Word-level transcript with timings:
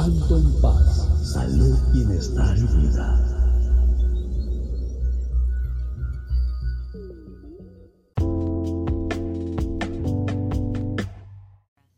Alto 0.00 0.38
en 0.38 0.62
paz, 0.62 1.30
salud, 1.34 1.78
bienestar 1.92 2.56
y 2.56 2.62
vida. 2.62 3.06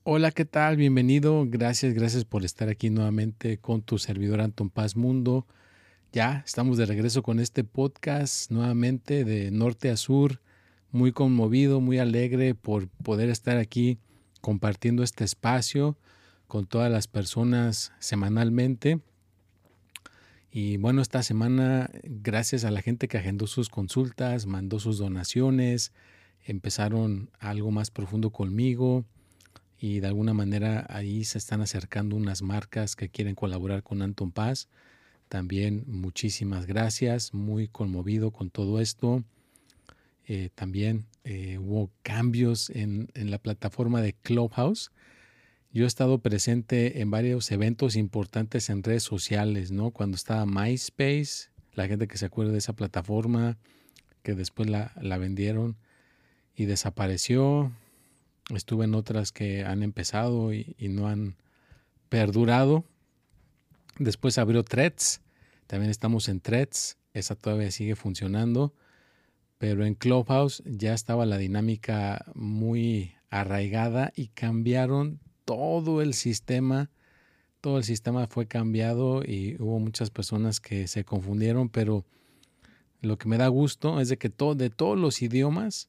Hola, 0.03 0.33
¿qué 0.33 0.45
tal? 0.45 0.77
Bienvenido. 0.77 1.47
Gracias, 1.47 1.95
gracias 1.95 2.25
por 2.25 2.45
estar 2.45 2.69
aquí 2.69 2.91
nuevamente 2.91 3.59
con 3.59 3.83
tu 3.83 3.99
servidor 3.99 4.41
Anton 4.41 4.69
Paz 4.69 4.97
Mundo. 4.97 5.47
Ya 6.11 6.43
estamos 6.45 6.79
de 6.79 6.87
regreso 6.87 7.23
con 7.23 7.39
este 7.39 7.63
podcast 7.63 8.51
nuevamente 8.51 9.25
de 9.25 9.53
norte 9.53 9.91
a 9.91 9.97
sur. 9.97 10.41
Muy 10.91 11.13
conmovido, 11.13 11.81
muy 11.81 12.01
alegre 12.01 12.57
por 12.57 12.89
poder 12.89 13.31
estar 13.31 13.59
aquí 13.59 13.99
compartiendo 14.41 15.05
este 15.05 15.23
espacio 15.23 15.97
con 16.53 16.67
todas 16.67 16.93
las 16.93 17.07
personas 17.07 17.95
semanalmente. 17.99 19.01
Y 20.51 20.77
bueno, 20.77 21.01
esta 21.01 21.23
semana, 21.23 21.89
gracias 22.05 22.65
a 22.65 22.71
la 22.71 22.83
gente 22.83 23.09
que 23.09 23.17
agendó 23.17 23.47
sus 23.47 23.71
consultas, 23.71 24.45
mandó 24.45 24.79
sus 24.79 24.99
donaciones, 24.99 25.93
empezaron 26.45 27.31
algo 27.39 27.71
más 27.71 27.91
profundo 27.91 28.29
conmigo 28.29 29.07
y 29.79 30.01
de 30.01 30.09
alguna 30.09 30.35
manera 30.35 30.85
ahí 30.91 31.25
se 31.25 31.39
están 31.39 31.63
acercando 31.63 32.17
unas 32.17 32.43
marcas 32.43 32.97
que 32.97 33.09
quieren 33.09 33.35
colaborar 33.35 33.83
con 33.83 34.03
Anton 34.03 34.31
Paz. 34.31 34.69
También 35.31 35.85
muchísimas 35.87 36.67
gracias, 36.67 37.33
muy 37.33 37.67
conmovido 37.67 38.31
con 38.31 38.51
todo 38.51 38.79
esto. 38.79 39.25
Eh, 40.27 40.51
también 40.55 41.07
eh, 41.25 41.57
hubo 41.57 41.89
cambios 42.03 42.69
en, 42.69 43.09
en, 43.15 43.31
la 43.31 43.39
plataforma 43.39 44.03
de 44.03 44.13
Clubhouse. 44.13 44.93
Yo 45.75 45.85
he 45.85 45.87
estado 45.87 46.19
presente 46.19 47.01
en 47.01 47.11
varios 47.11 47.51
eventos 47.51 47.97
importantes 47.97 48.69
en 48.69 48.83
redes 48.83 49.05
sociales, 49.05 49.71
¿no? 49.73 49.91
Cuando 49.91 50.17
estaba 50.17 50.45
MySpace, 50.45 51.49
la 51.73 51.89
gente 51.89 52.09
que 52.09 52.19
se 52.19 52.27
acuerda 52.27 52.53
de 52.53 52.59
esa 52.59 52.75
plataforma, 52.75 53.57
que 54.23 54.35
después 54.35 54.69
la, 54.69 54.93
vendieron 55.19 55.79
y 56.55 56.67
desapareció. 56.67 57.73
Estuve 58.55 58.85
en 58.85 58.95
otras 58.95 59.33
que 59.33 59.65
han 59.65 59.83
empezado 59.83 60.53
y, 60.53 60.77
no 60.91 61.09
han 61.09 61.37
perdurado. 62.11 62.85
Después 63.99 64.37
abrió 64.37 64.65
Threads. 64.65 65.23
También 65.67 65.91
estamos 65.91 66.29
en 66.29 66.41
Threads. 66.41 66.99
Esa 67.15 67.35
todavía 67.35 67.71
sigue 67.71 67.97
funcionando. 67.97 68.75
Pero 69.57 69.87
en 69.87 69.95
Clubhouse 69.95 70.63
ya 70.67 70.93
estaba 70.93 71.25
la 71.25 71.39
dinámica 71.39 72.27
muy 72.35 73.15
arraigada 73.31 74.13
y 74.15 74.29
cambiaron 74.29 75.21
todo 75.45 76.03
el 76.03 76.15
sistema. 76.15 76.91
Todo 77.61 77.79
el 77.79 77.85
sistema 77.85 78.27
fue 78.27 78.47
cambiado 78.47 79.23
y 79.25 79.57
hubo 79.61 79.79
muchas 79.79 80.11
personas 80.11 80.61
que 80.61 80.89
se 80.89 81.05
confundieron, 81.05 81.69
pero 81.69 82.05
lo 83.01 83.19
que 83.19 83.29
me 83.29 83.39
da 83.39 83.49
gusto 83.49 84.01
es 84.01 84.09
de 84.09 84.19
que 84.19 84.31
todo, 84.31 84.55
de 84.55 84.71
todos 84.71 84.99
los 84.99 85.23
idiomas 85.23 85.89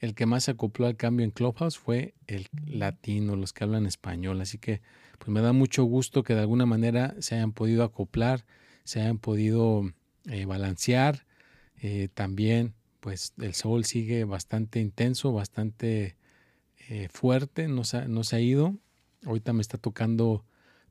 el 0.00 0.14
que 0.14 0.26
más 0.26 0.44
se 0.44 0.52
acopló 0.52 0.86
al 0.86 0.96
cambio 0.96 1.24
en 1.24 1.30
Clubhouse 1.30 1.76
fue 1.76 2.14
el 2.26 2.46
latino, 2.66 3.36
los 3.36 3.52
que 3.52 3.64
hablan 3.64 3.86
español. 3.86 4.40
Así 4.40 4.58
que 4.58 4.80
pues 5.18 5.28
me 5.28 5.40
da 5.40 5.52
mucho 5.52 5.84
gusto 5.84 6.22
que 6.22 6.34
de 6.34 6.40
alguna 6.40 6.66
manera 6.66 7.16
se 7.18 7.34
hayan 7.34 7.52
podido 7.52 7.82
acoplar, 7.82 8.44
se 8.84 9.00
hayan 9.00 9.18
podido 9.18 9.92
eh, 10.26 10.44
balancear. 10.44 11.26
Eh, 11.80 12.08
también 12.14 12.74
pues 13.00 13.32
el 13.38 13.54
sol 13.54 13.84
sigue 13.84 14.24
bastante 14.24 14.80
intenso, 14.80 15.32
bastante 15.32 16.16
eh, 16.88 17.08
fuerte, 17.12 17.68
no 17.68 17.84
se, 17.84 18.08
no 18.08 18.22
se 18.22 18.36
ha 18.36 18.40
ido. 18.40 18.76
Ahorita 19.28 19.52
me 19.52 19.60
está 19.60 19.76
tocando 19.76 20.42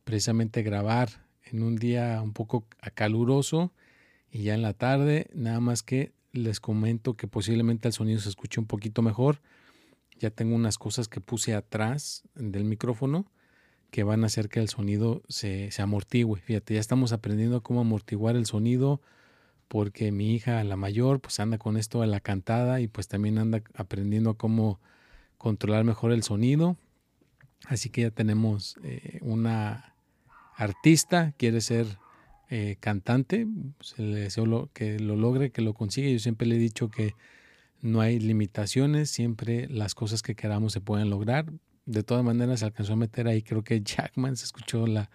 precisamente 0.04 0.62
grabar 0.62 1.10
en 1.44 1.64
un 1.64 1.76
día 1.76 2.22
un 2.22 2.34
poco 2.34 2.68
caluroso 2.94 3.74
y 4.30 4.44
ya 4.44 4.54
en 4.54 4.62
la 4.62 4.74
tarde, 4.74 5.28
nada 5.34 5.60
más 5.60 5.82
que 5.82 6.12
les 6.34 6.60
comento 6.60 7.16
que 7.16 7.28
posiblemente 7.28 7.88
el 7.88 7.96
sonido 7.96 8.20
se 8.20 8.30
escuche 8.30 8.60
un 8.60 8.68
poquito 8.68 9.02
mejor. 9.02 9.42
Ya 10.20 10.30
tengo 10.30 10.56
unas 10.56 10.78
cosas 10.78 11.08
que 11.08 11.20
puse 11.20 11.56
atrás 11.56 12.26
del 12.36 12.64
micrófono 12.64 13.26
que 13.90 14.04
van 14.04 14.24
a 14.24 14.28
hacer 14.28 14.50
que 14.50 14.60
el 14.60 14.70
sonido 14.70 15.24
se, 15.28 15.72
se 15.72 15.82
amortigue. 15.82 16.36
Fíjate, 16.36 16.76
ya 16.76 16.80
estamos 16.80 17.14
aprendiendo 17.14 17.64
cómo 17.64 17.82
amortiguar 17.82 18.36
el 18.36 18.46
sonido 18.46 19.02
porque 19.68 20.12
mi 20.12 20.36
hija, 20.36 20.64
la 20.64 20.76
mayor, 20.76 21.22
pues 21.22 21.40
anda 21.40 21.58
con 21.58 21.76
esto 21.76 22.04
a 22.04 22.06
la 22.06 22.20
cantada 22.20 22.82
y 22.82 22.88
pues 22.88 23.08
también 23.08 23.40
anda 23.40 23.64
aprendiendo 23.74 24.36
cómo 24.38 24.80
controlar 25.40 25.86
mejor 25.86 26.12
el 26.12 26.22
sonido. 26.22 26.78
Así 27.66 27.90
que 27.90 28.02
ya 28.02 28.12
tenemos 28.12 28.78
eh, 28.84 29.20
una 29.22 29.96
artista, 30.56 31.34
quiere 31.38 31.62
ser 31.62 31.86
eh, 32.50 32.78
cantante, 32.80 33.46
se 33.82 34.02
le 34.02 34.20
deseo 34.22 34.70
que 34.74 35.00
lo 35.00 35.16
logre, 35.16 35.52
que 35.52 35.62
lo 35.62 35.74
consiga. 35.74 36.10
Yo 36.10 36.20
siempre 36.20 36.48
le 36.48 36.56
he 36.56 36.60
dicho 36.60 36.90
que 36.90 37.14
no 37.82 38.02
hay 38.02 38.20
limitaciones, 38.20 39.10
siempre 39.10 39.68
las 39.70 39.96
cosas 39.96 40.22
que 40.22 40.36
queramos 40.36 40.74
se 40.74 40.82
pueden 40.82 41.10
lograr. 41.10 41.52
De 41.86 42.04
todas 42.04 42.24
maneras, 42.24 42.60
se 42.60 42.66
alcanzó 42.66 42.94
a 42.94 42.98
meter 42.98 43.28
ahí, 43.28 43.42
creo 43.42 43.64
que 43.64 43.82
Jackman 43.82 44.36
se 44.36 44.46
escuchó 44.46 44.88
la, 44.88 45.10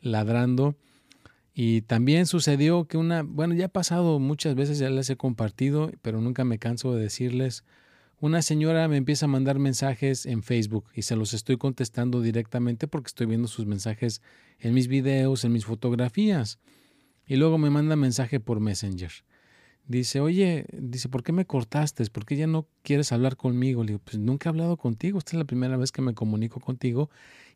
ladrando. 0.00 0.76
Y 1.54 1.82
también 1.82 2.26
sucedió 2.26 2.86
que 2.86 2.96
una, 2.96 3.22
bueno, 3.22 3.54
ya 3.54 3.66
ha 3.66 3.68
pasado 3.68 4.20
muchas 4.20 4.54
veces, 4.54 4.78
ya 4.78 4.90
les 4.90 5.10
he 5.10 5.16
compartido, 5.16 5.90
pero 6.02 6.20
nunca 6.20 6.44
me 6.44 6.58
canso 6.58 6.94
de 6.94 7.02
decirles, 7.02 7.64
una 8.20 8.42
señora 8.42 8.88
me 8.88 8.96
empieza 8.96 9.26
a 9.26 9.28
mandar 9.28 9.58
mensajes 9.58 10.26
en 10.26 10.42
Facebook 10.42 10.86
y 10.94 11.02
se 11.02 11.14
los 11.14 11.34
estoy 11.34 11.56
contestando 11.56 12.20
directamente 12.20 12.88
porque 12.88 13.08
estoy 13.08 13.26
viendo 13.26 13.46
sus 13.46 13.66
mensajes 13.66 14.22
en 14.58 14.74
mis 14.74 14.88
videos, 14.88 15.44
en 15.44 15.52
mis 15.52 15.64
fotografías. 15.64 16.58
Y 17.26 17.36
luego 17.36 17.58
me 17.58 17.70
manda 17.70 17.94
mensaje 17.94 18.40
por 18.40 18.58
Messenger. 18.58 19.12
Dice, 19.86 20.20
oye, 20.20 20.66
dice, 20.72 21.08
¿por 21.08 21.22
qué 21.22 21.32
me 21.32 21.46
cortaste? 21.46 22.04
¿Por 22.06 22.26
qué 22.26 22.36
ya 22.36 22.46
no 22.46 22.66
quieres 22.82 23.12
hablar 23.12 23.36
conmigo? 23.36 23.84
Le 23.84 23.92
digo, 23.92 24.00
pues 24.04 24.18
nunca 24.18 24.48
he 24.48 24.50
hablado 24.50 24.76
contigo, 24.76 25.18
esta 25.18 25.32
es 25.32 25.38
la 25.38 25.44
primera 25.44 25.76
vez 25.76 25.92
que 25.92 26.02
me 26.02 26.14
comunico 26.14 26.60
contigo. 26.60 27.10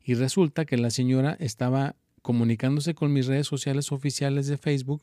Y 0.04 0.14
resulta 0.14 0.64
que 0.64 0.76
la 0.76 0.90
señora 0.90 1.36
estaba 1.40 1.96
comunicándose 2.22 2.94
con 2.94 3.12
mis 3.12 3.26
redes 3.26 3.46
sociales 3.46 3.92
oficiales 3.92 4.46
de 4.46 4.56
Facebook, 4.56 5.02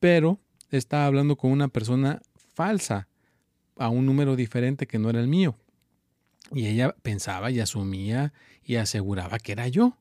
pero 0.00 0.40
estaba 0.70 1.06
hablando 1.06 1.36
con 1.36 1.50
una 1.50 1.68
persona 1.68 2.20
falsa, 2.54 3.06
a 3.78 3.88
un 3.88 4.06
número 4.06 4.36
diferente 4.36 4.86
que 4.86 4.98
no 4.98 5.10
era 5.10 5.20
el 5.20 5.28
mío. 5.28 5.56
Y 6.52 6.66
ella 6.66 6.94
pensaba 7.02 7.50
y 7.50 7.60
asumía 7.60 8.32
y 8.62 8.76
aseguraba 8.76 9.38
que 9.38 9.52
era 9.52 9.68
yo. 9.68 9.96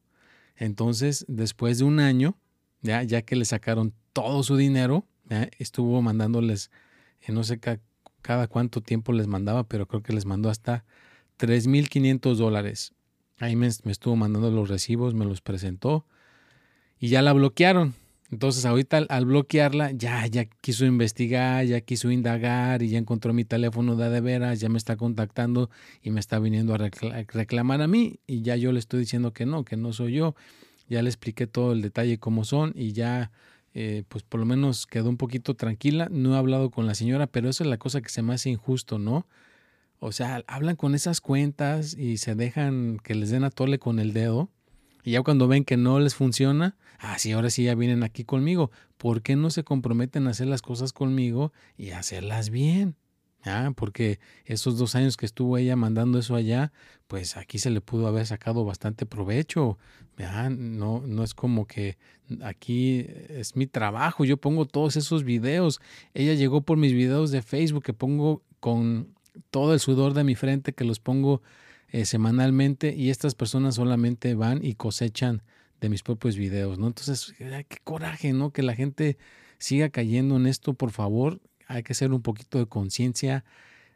Entonces, 0.56 1.26
después 1.28 1.78
de 1.78 1.84
un 1.84 2.00
año, 2.00 2.38
ya, 2.82 3.04
ya 3.04 3.22
que 3.22 3.36
le 3.36 3.46
sacaron 3.46 3.94
todo 4.14 4.44
su 4.44 4.56
dinero, 4.58 5.06
estuvo 5.60 6.02
mandándoles, 6.02 6.72
eh, 7.22 7.32
no 7.32 7.44
sé 7.44 7.60
cada 8.22 8.48
cuánto 8.48 8.82
tiempo 8.82 9.14
les 9.14 9.28
mandaba, 9.28 9.68
pero 9.68 9.88
creo 9.88 10.02
que 10.02 10.14
les 10.14 10.26
mandó 10.26 10.50
hasta 10.50 10.86
3.500 11.38 12.36
dólares. 12.36 12.94
Ahí 13.40 13.56
me, 13.56 13.70
me 13.84 13.92
estuvo 13.92 14.16
mandando 14.16 14.50
los 14.50 14.70
recibos, 14.70 15.14
me 15.14 15.26
los 15.26 15.42
presentó 15.42 16.06
y 17.00 17.10
ya 17.10 17.22
la 17.22 17.34
bloquearon. 17.34 17.94
Entonces 18.30 18.66
ahorita 18.66 19.06
al, 19.10 19.26
bloquearla 19.26 19.92
ya, 19.92 20.28
ya 20.28 20.46
quiso 20.46 20.86
investigar, 20.86 21.66
ya 21.66 21.80
quiso 21.82 22.12
indagar 22.12 22.84
y 22.84 22.90
ya 22.90 22.98
encontró 22.98 23.34
mi 23.34 23.46
teléfono 23.46 23.96
de 23.96 24.10
de 24.10 24.22
veras, 24.22 24.60
ya 24.60 24.70
me 24.70 24.78
está 24.78 24.98
contactando 24.98 25.70
y 26.02 26.12
me 26.12 26.20
está 26.20 26.40
viniendo 26.40 26.74
a 26.74 26.78
reclamar 26.78 27.82
a 27.82 27.88
mí 27.88 28.20
y 28.28 28.42
ya 28.42 28.56
yo 28.58 28.72
le 28.72 28.80
estoy 28.80 29.02
diciendo 29.02 29.32
que 29.34 29.46
no, 29.46 29.64
que 29.64 29.78
no 29.78 29.94
soy 29.94 30.14
yo. 30.14 30.36
Ya 30.90 31.02
le 31.02 31.10
expliqué 31.10 31.48
todo 31.48 31.74
el 31.74 31.82
detalle 31.82 32.18
cómo 32.18 32.46
son 32.46 32.74
y 32.76 32.94
ya 32.94 33.32
eh, 33.74 34.04
pues 34.08 34.24
por 34.24 34.40
lo 34.40 34.46
menos 34.46 34.88
quedó 34.88 35.10
un 35.10 35.18
poquito 35.18 35.54
tranquila. 35.56 36.08
No 36.10 36.34
he 36.34 36.38
hablado 36.38 36.72
con 36.72 36.86
la 36.86 36.96
señora, 36.96 37.28
pero 37.28 37.50
eso 37.50 37.64
es 37.64 37.70
la 37.70 37.78
cosa 37.78 38.02
que 38.02 38.10
se 38.10 38.22
me 38.24 38.34
hace 38.34 38.50
injusto, 38.50 38.98
¿no? 38.98 39.28
O 40.00 40.12
sea, 40.12 40.44
hablan 40.48 40.76
con 40.76 40.96
esas 40.96 41.22
cuentas 41.22 41.96
y 41.98 42.18
se 42.18 42.36
dejan 42.36 43.00
que 43.04 43.16
les 43.16 43.30
den 43.30 43.44
a 43.44 43.50
tole 43.50 43.80
con 43.80 44.00
el 44.00 44.14
dedo. 44.14 44.50
Y 45.08 45.12
ya 45.12 45.22
cuando 45.22 45.48
ven 45.48 45.64
que 45.64 45.78
no 45.78 46.02
les 46.02 46.16
funciona, 46.16 46.76
ah, 47.00 47.18
sí, 47.18 47.32
ahora 47.32 47.50
sí 47.50 47.64
ya 47.64 47.76
vienen 47.76 48.04
aquí 48.04 48.26
conmigo. 48.26 48.72
¿Por 48.98 49.22
qué 49.22 49.38
no 49.38 49.50
se 49.52 49.64
comprometen 49.64 50.28
a 50.28 50.32
hacer 50.32 50.48
las 50.48 50.62
cosas 50.62 50.92
conmigo 50.92 51.54
y 51.78 51.92
hacerlas 51.92 52.50
bien? 52.50 52.98
Ah, 53.46 53.72
porque 53.74 54.20
esos 54.44 54.78
dos 54.78 54.96
años 54.96 55.16
que 55.16 55.26
estuvo 55.26 55.58
ella 55.58 55.78
mandando 55.78 56.20
eso 56.20 56.36
allá, 56.36 56.74
pues 57.08 57.38
aquí 57.38 57.58
se 57.58 57.70
le 57.70 57.80
pudo 57.80 58.08
haber 58.08 58.26
sacado 58.26 58.66
bastante 58.66 59.06
provecho. 59.06 59.78
No, 60.50 61.00
no 61.00 61.24
es 61.24 61.34
como 61.34 61.68
que 61.68 61.98
aquí 62.42 63.06
es 63.30 63.56
mi 63.56 63.66
trabajo, 63.66 64.26
yo 64.26 64.36
pongo 64.36 64.66
todos 64.66 64.98
esos 64.98 65.24
videos. 65.24 65.80
Ella 66.16 66.34
llegó 66.34 66.64
por 66.64 66.76
mis 66.76 66.92
videos 66.92 67.32
de 67.32 67.42
Facebook 67.42 67.86
que 67.86 67.94
pongo 67.94 68.44
con 68.60 69.16
todo 69.52 69.74
el 69.74 69.80
sudor 69.80 70.14
de 70.14 70.26
mi 70.26 70.36
frente, 70.36 70.74
que 70.74 70.84
los 70.84 71.00
pongo 71.00 71.42
eh, 71.90 72.06
semanalmente 72.06 72.96
y 72.96 73.10
estas 73.10 73.36
personas 73.36 73.76
solamente 73.76 74.36
van 74.36 74.64
y 74.64 74.76
cosechan 74.76 75.44
de 75.80 75.90
mis 75.90 76.04
propios 76.04 76.36
videos, 76.36 76.80
¿no? 76.80 76.88
Entonces, 76.88 77.34
qué 77.38 77.78
coraje, 77.84 78.34
¿no? 78.34 78.52
Que 78.52 78.64
la 78.64 78.76
gente 78.76 79.18
siga 79.60 79.90
cayendo 79.90 80.38
en 80.38 80.48
esto, 80.48 80.74
por 80.74 80.92
favor 80.92 81.40
hay 81.68 81.84
que 81.84 81.94
hacer 81.94 82.12
un 82.14 82.22
poquito 82.22 82.58
de 82.58 82.66
conciencia. 82.66 83.46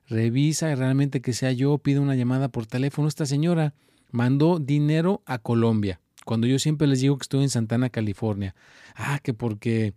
Revisa 0.07 0.73
realmente 0.75 1.21
que 1.21 1.33
sea 1.33 1.51
yo, 1.51 1.77
pide 1.77 1.99
una 1.99 2.15
llamada 2.15 2.49
por 2.49 2.65
teléfono. 2.65 3.07
Esta 3.07 3.25
señora 3.25 3.73
mandó 4.11 4.59
dinero 4.59 5.23
a 5.25 5.39
Colombia. 5.39 6.01
Cuando 6.25 6.47
yo 6.47 6.59
siempre 6.59 6.87
les 6.87 7.01
digo 7.01 7.17
que 7.17 7.23
estoy 7.23 7.43
en 7.43 7.49
Santana, 7.49 7.89
California. 7.89 8.55
Ah, 8.95 9.19
que 9.23 9.33
porque, 9.33 9.93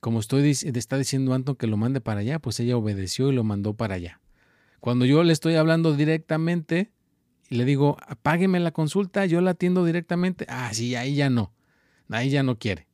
como 0.00 0.20
estoy, 0.20 0.50
está 0.50 0.98
diciendo 0.98 1.34
Anton 1.34 1.56
que 1.56 1.66
lo 1.66 1.76
mande 1.76 2.00
para 2.00 2.20
allá, 2.20 2.38
pues 2.38 2.60
ella 2.60 2.76
obedeció 2.76 3.32
y 3.32 3.34
lo 3.34 3.42
mandó 3.42 3.74
para 3.74 3.94
allá. 3.94 4.20
Cuando 4.80 5.06
yo 5.06 5.24
le 5.24 5.32
estoy 5.32 5.54
hablando 5.54 5.94
directamente 5.94 6.92
le 7.54 7.64
digo, 7.64 7.96
págueme 8.22 8.60
la 8.60 8.72
consulta, 8.72 9.26
yo 9.26 9.40
la 9.40 9.52
atiendo 9.52 9.84
directamente. 9.84 10.46
Ah, 10.48 10.70
sí, 10.72 10.94
ahí 10.94 11.14
ya 11.14 11.30
no. 11.30 11.52
Ahí 12.10 12.30
ya 12.30 12.42
no 12.42 12.58
quiere. 12.58 12.86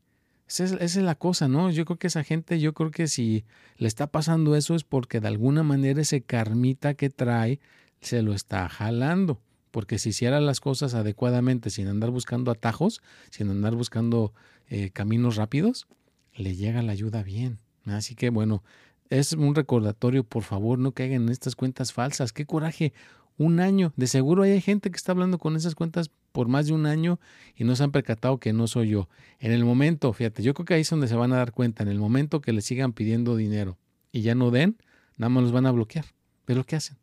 Esa 0.47 0.65
es, 0.65 0.97
la 0.97 1.15
cosa, 1.15 1.47
¿no? 1.47 1.71
Yo 1.71 1.85
creo 1.85 1.99
que 1.99 2.09
esa 2.09 2.25
gente, 2.25 2.59
yo 2.59 2.75
creo 2.75 2.91
que 2.91 3.07
si 3.07 3.45
le 3.77 3.87
está 3.87 4.09
pasando 4.09 4.57
eso 4.57 4.75
es 4.75 4.83
porque 4.83 5.21
de 5.21 5.29
alguna 5.29 5.63
manera 5.63 6.01
ese 6.01 6.23
karmita 6.23 6.95
que 6.95 7.09
trae 7.09 7.61
se 8.01 8.23
lo 8.23 8.35
está 8.35 8.69
jalando. 8.69 9.41
Porque 9.71 9.99
si 10.01 10.09
hiciera 10.09 10.41
las 10.41 10.59
cosas 10.59 10.95
adecuadamente, 10.95 11.71
sin 11.71 11.87
andar 11.87 12.11
buscando 12.11 12.51
atajos, 12.51 13.01
sin 13.31 13.49
andar 13.49 13.77
buscando 13.77 14.35
eh, 14.69 14.91
caminos 14.91 15.37
rápidos, 15.37 15.87
le 16.35 16.57
llega 16.57 16.83
la 16.83 16.93
ayuda 16.93 17.23
bien. 17.23 17.61
Así 17.85 18.17
que 18.17 18.31
bueno, 18.31 18.65
es 19.09 19.33
un 19.33 19.55
recordatorio, 19.55 20.25
por 20.25 20.43
favor, 20.43 20.81
no 20.81 20.93
caigan 20.93 21.23
en 21.23 21.29
estas 21.29 21.55
cuentas 21.55 21.93
falsas. 21.93 22.33
Qué 22.33 22.47
coraje 22.47 22.93
un 23.41 23.59
año. 23.59 23.95
De 23.97 24.07
seguro 24.07 24.43
hay 24.43 24.61
gente 24.61 24.91
que 24.91 24.99
está 24.99 25.13
hablando 25.13 25.39
con 25.39 25.57
esas 25.57 25.75
cuentas 25.75 26.11
por 26.33 26.49
más 26.49 26.67
de 26.67 26.75
un 26.75 26.85
año 26.85 27.19
y 27.57 27.65
no 27.65 27.75
se 27.75 27.83
han 27.83 27.91
percatado 27.91 28.39
que 28.39 28.53
no 28.53 28.67
soy 28.67 28.91
yo. 28.91 29.09
En 29.39 29.51
el 29.53 29.65
momento, 29.65 30.13
fíjate, 30.13 30.43
yo 30.43 30.53
creo 30.53 30.67
que 30.67 30.75
ahí 30.75 30.83
es 30.83 30.91
donde 30.91 31.09
se 31.09 31.15
van 31.15 31.33
a 31.33 31.37
dar 31.37 31.53
cuenta, 31.53 31.83
en 31.83 31.89
el 31.89 31.99
momento 31.99 32.43
que 32.43 32.53
le 32.53 32.61
sigan 32.61 32.93
pidiendo 32.93 33.37
dinero 33.37 33.79
y 34.13 34.21
ya 34.21 34.35
no 34.35 34.51
den, 34.51 34.77
nada 35.17 35.31
más 35.31 35.43
los 35.43 35.53
van 35.53 35.65
a 35.65 35.71
bloquear. 35.71 36.05
¿Ves 36.47 36.59
lo 36.59 36.65
que 36.65 36.77
hacen? 36.77 36.99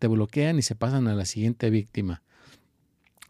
Te 0.00 0.08
bloquean 0.08 0.58
y 0.58 0.62
se 0.62 0.74
pasan 0.74 1.06
a 1.06 1.14
la 1.14 1.24
siguiente 1.24 1.70
víctima. 1.70 2.24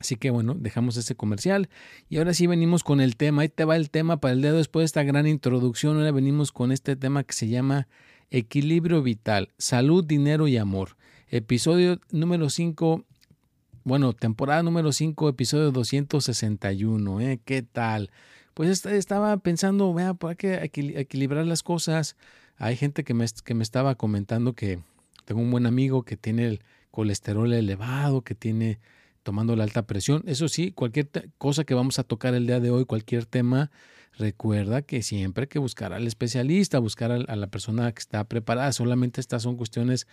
Así 0.01 0.17
que 0.17 0.31
bueno, 0.31 0.55
dejamos 0.55 0.97
ese 0.97 1.15
comercial 1.15 1.69
y 2.09 2.17
ahora 2.17 2.33
sí 2.33 2.47
venimos 2.47 2.83
con 2.83 3.03
el 3.03 3.17
tema. 3.17 3.43
Ahí 3.43 3.51
te 3.51 3.67
va 3.67 3.77
el 3.77 3.91
tema 3.91 4.21
para 4.21 4.33
el 4.33 4.41
dedo 4.41 4.57
después 4.57 4.85
de 4.85 4.87
esta 4.87 5.03
gran 5.03 5.27
introducción. 5.27 5.99
Ahora 5.99 6.13
venimos 6.13 6.51
con 6.53 6.73
este 6.73 6.97
tema 6.97 7.25
que 7.25 7.35
se 7.35 7.49
llama 7.49 7.89
equilibrio 8.31 9.03
vital, 9.03 9.51
salud, 9.59 10.03
dinero 10.03 10.49
y 10.49 10.57
amor 10.57 10.98
episodio 11.31 12.01
número 12.11 12.51
5, 12.51 13.05
bueno, 13.85 14.13
temporada 14.13 14.63
número 14.63 14.93
5, 14.93 15.29
episodio 15.29 15.71
261, 15.71 17.21
¿eh? 17.21 17.41
¿Qué 17.45 17.63
tal? 17.63 18.11
Pues 18.55 18.85
estaba 18.87 19.37
pensando, 19.39 19.93
vea, 19.95 20.17
hay 20.61 20.69
que 20.69 21.01
equilibrar 21.01 21.47
las 21.47 21.63
cosas. 21.63 22.17
Hay 22.57 22.77
gente 22.77 23.05
que 23.05 23.15
me, 23.15 23.25
que 23.45 23.55
me 23.55 23.63
estaba 23.63 23.95
comentando 23.95 24.55
que 24.55 24.81
tengo 25.25 25.41
un 25.41 25.51
buen 25.51 25.67
amigo 25.67 26.03
que 26.03 26.17
tiene 26.17 26.47
el 26.47 26.63
colesterol 26.91 27.53
elevado, 27.53 28.23
que 28.23 28.35
tiene 28.35 28.81
tomando 29.23 29.55
la 29.55 29.65
alta 29.65 29.87
presión. 29.87 30.25
Eso 30.27 30.49
sí, 30.49 30.73
cualquier 30.73 31.09
cosa 31.39 31.65
que 31.65 31.75
vamos 31.75 31.99
a 31.99 32.05
tocar 32.05 32.35
el 32.35 32.47
día 32.47 32.61
de 32.61 32.71
hoy, 32.71 32.85
cualquier 32.85 33.27
tema, 33.27 33.71
recuerda 34.17 34.83
que 34.83 35.03
siempre 35.03 35.43
hay 35.43 35.49
que 35.49 35.59
buscar 35.59 35.93
al 35.93 36.07
especialista, 36.07 36.79
buscar 36.79 37.13
a 37.13 37.37
la 37.37 37.47
persona 37.47 37.93
que 37.93 38.01
está 38.01 38.25
preparada. 38.25 38.73
Solamente 38.73 39.21
estas 39.21 39.43
son 39.43 39.57
cuestiones 39.57 40.09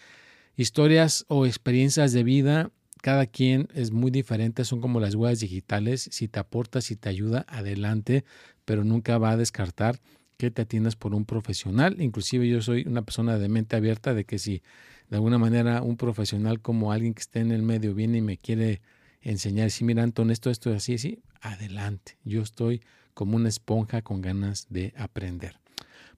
Historias 0.58 1.26
o 1.28 1.46
experiencias 1.46 2.14
de 2.14 2.24
vida, 2.24 2.72
cada 3.02 3.26
quien 3.26 3.68
es 3.74 3.92
muy 3.92 4.10
diferente, 4.10 4.64
son 4.64 4.80
como 4.80 5.00
las 5.00 5.16
huellas 5.16 5.42
digitales, 5.42 6.08
si 6.12 6.28
te 6.28 6.40
aporta, 6.40 6.80
si 6.80 6.96
te 6.96 7.10
ayuda, 7.10 7.46
adelante, 7.50 8.24
pero 8.64 8.84
nunca 8.84 9.18
va 9.18 9.32
a 9.32 9.38
descartar 9.38 10.00
que 10.38 10.52
te 10.52 10.62
atiendas 10.62 10.96
por 10.96 11.14
un 11.14 11.26
profesional. 11.26 12.02
Inclusive 12.02 12.48
yo 12.48 12.62
soy 12.62 12.86
una 12.88 13.02
persona 13.02 13.38
de 13.38 13.50
mente 13.50 13.76
abierta 13.76 14.14
de 14.14 14.24
que 14.24 14.40
si 14.40 14.64
de 15.10 15.18
alguna 15.18 15.38
manera 15.38 15.82
un 15.82 15.98
profesional 15.98 16.62
como 16.62 16.92
alguien 16.92 17.14
que 17.14 17.22
esté 17.22 17.40
en 17.40 17.52
el 17.52 17.62
medio 17.62 17.94
viene 17.94 18.20
y 18.20 18.22
me 18.22 18.38
quiere 18.38 18.82
enseñar, 19.22 19.72
si 19.72 19.84
mira 19.84 20.04
Anton, 20.04 20.32
esto, 20.32 20.50
esto 20.50 20.72
es 20.72 20.78
así, 20.78 20.96
así, 20.96 21.24
adelante. 21.42 22.18
Yo 22.24 22.42
estoy 22.42 22.82
como 23.14 23.36
una 23.36 23.50
esponja 23.50 24.02
con 24.02 24.22
ganas 24.22 24.68
de 24.70 24.94
aprender. 24.98 25.65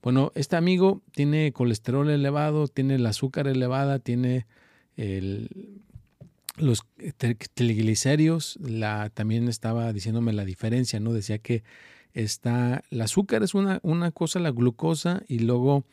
Bueno, 0.02 0.32
este 0.34 0.56
amigo 0.56 1.02
tiene 1.12 1.52
colesterol 1.52 2.08
elevado, 2.10 2.68
tiene 2.68 2.96
el 2.96 3.06
azúcar 3.06 3.48
elevada, 3.48 3.98
tiene 3.98 4.46
los 6.56 6.84
triglicéridos, 7.54 8.58
la, 8.60 9.10
también 9.10 9.48
estaba 9.48 9.92
diciéndome 9.92 10.32
la 10.32 10.44
diferencia, 10.44 11.00
¿no? 11.00 11.12
Decía 11.12 11.38
que 11.38 11.62
está, 12.14 12.82
el 12.90 13.00
azúcar 13.00 13.42
es 13.42 13.54
una, 13.54 13.80
una 13.82 14.10
cosa, 14.10 14.40
la 14.40 14.50
glucosa, 14.50 15.22
y 15.28 15.40
luego 15.40 15.84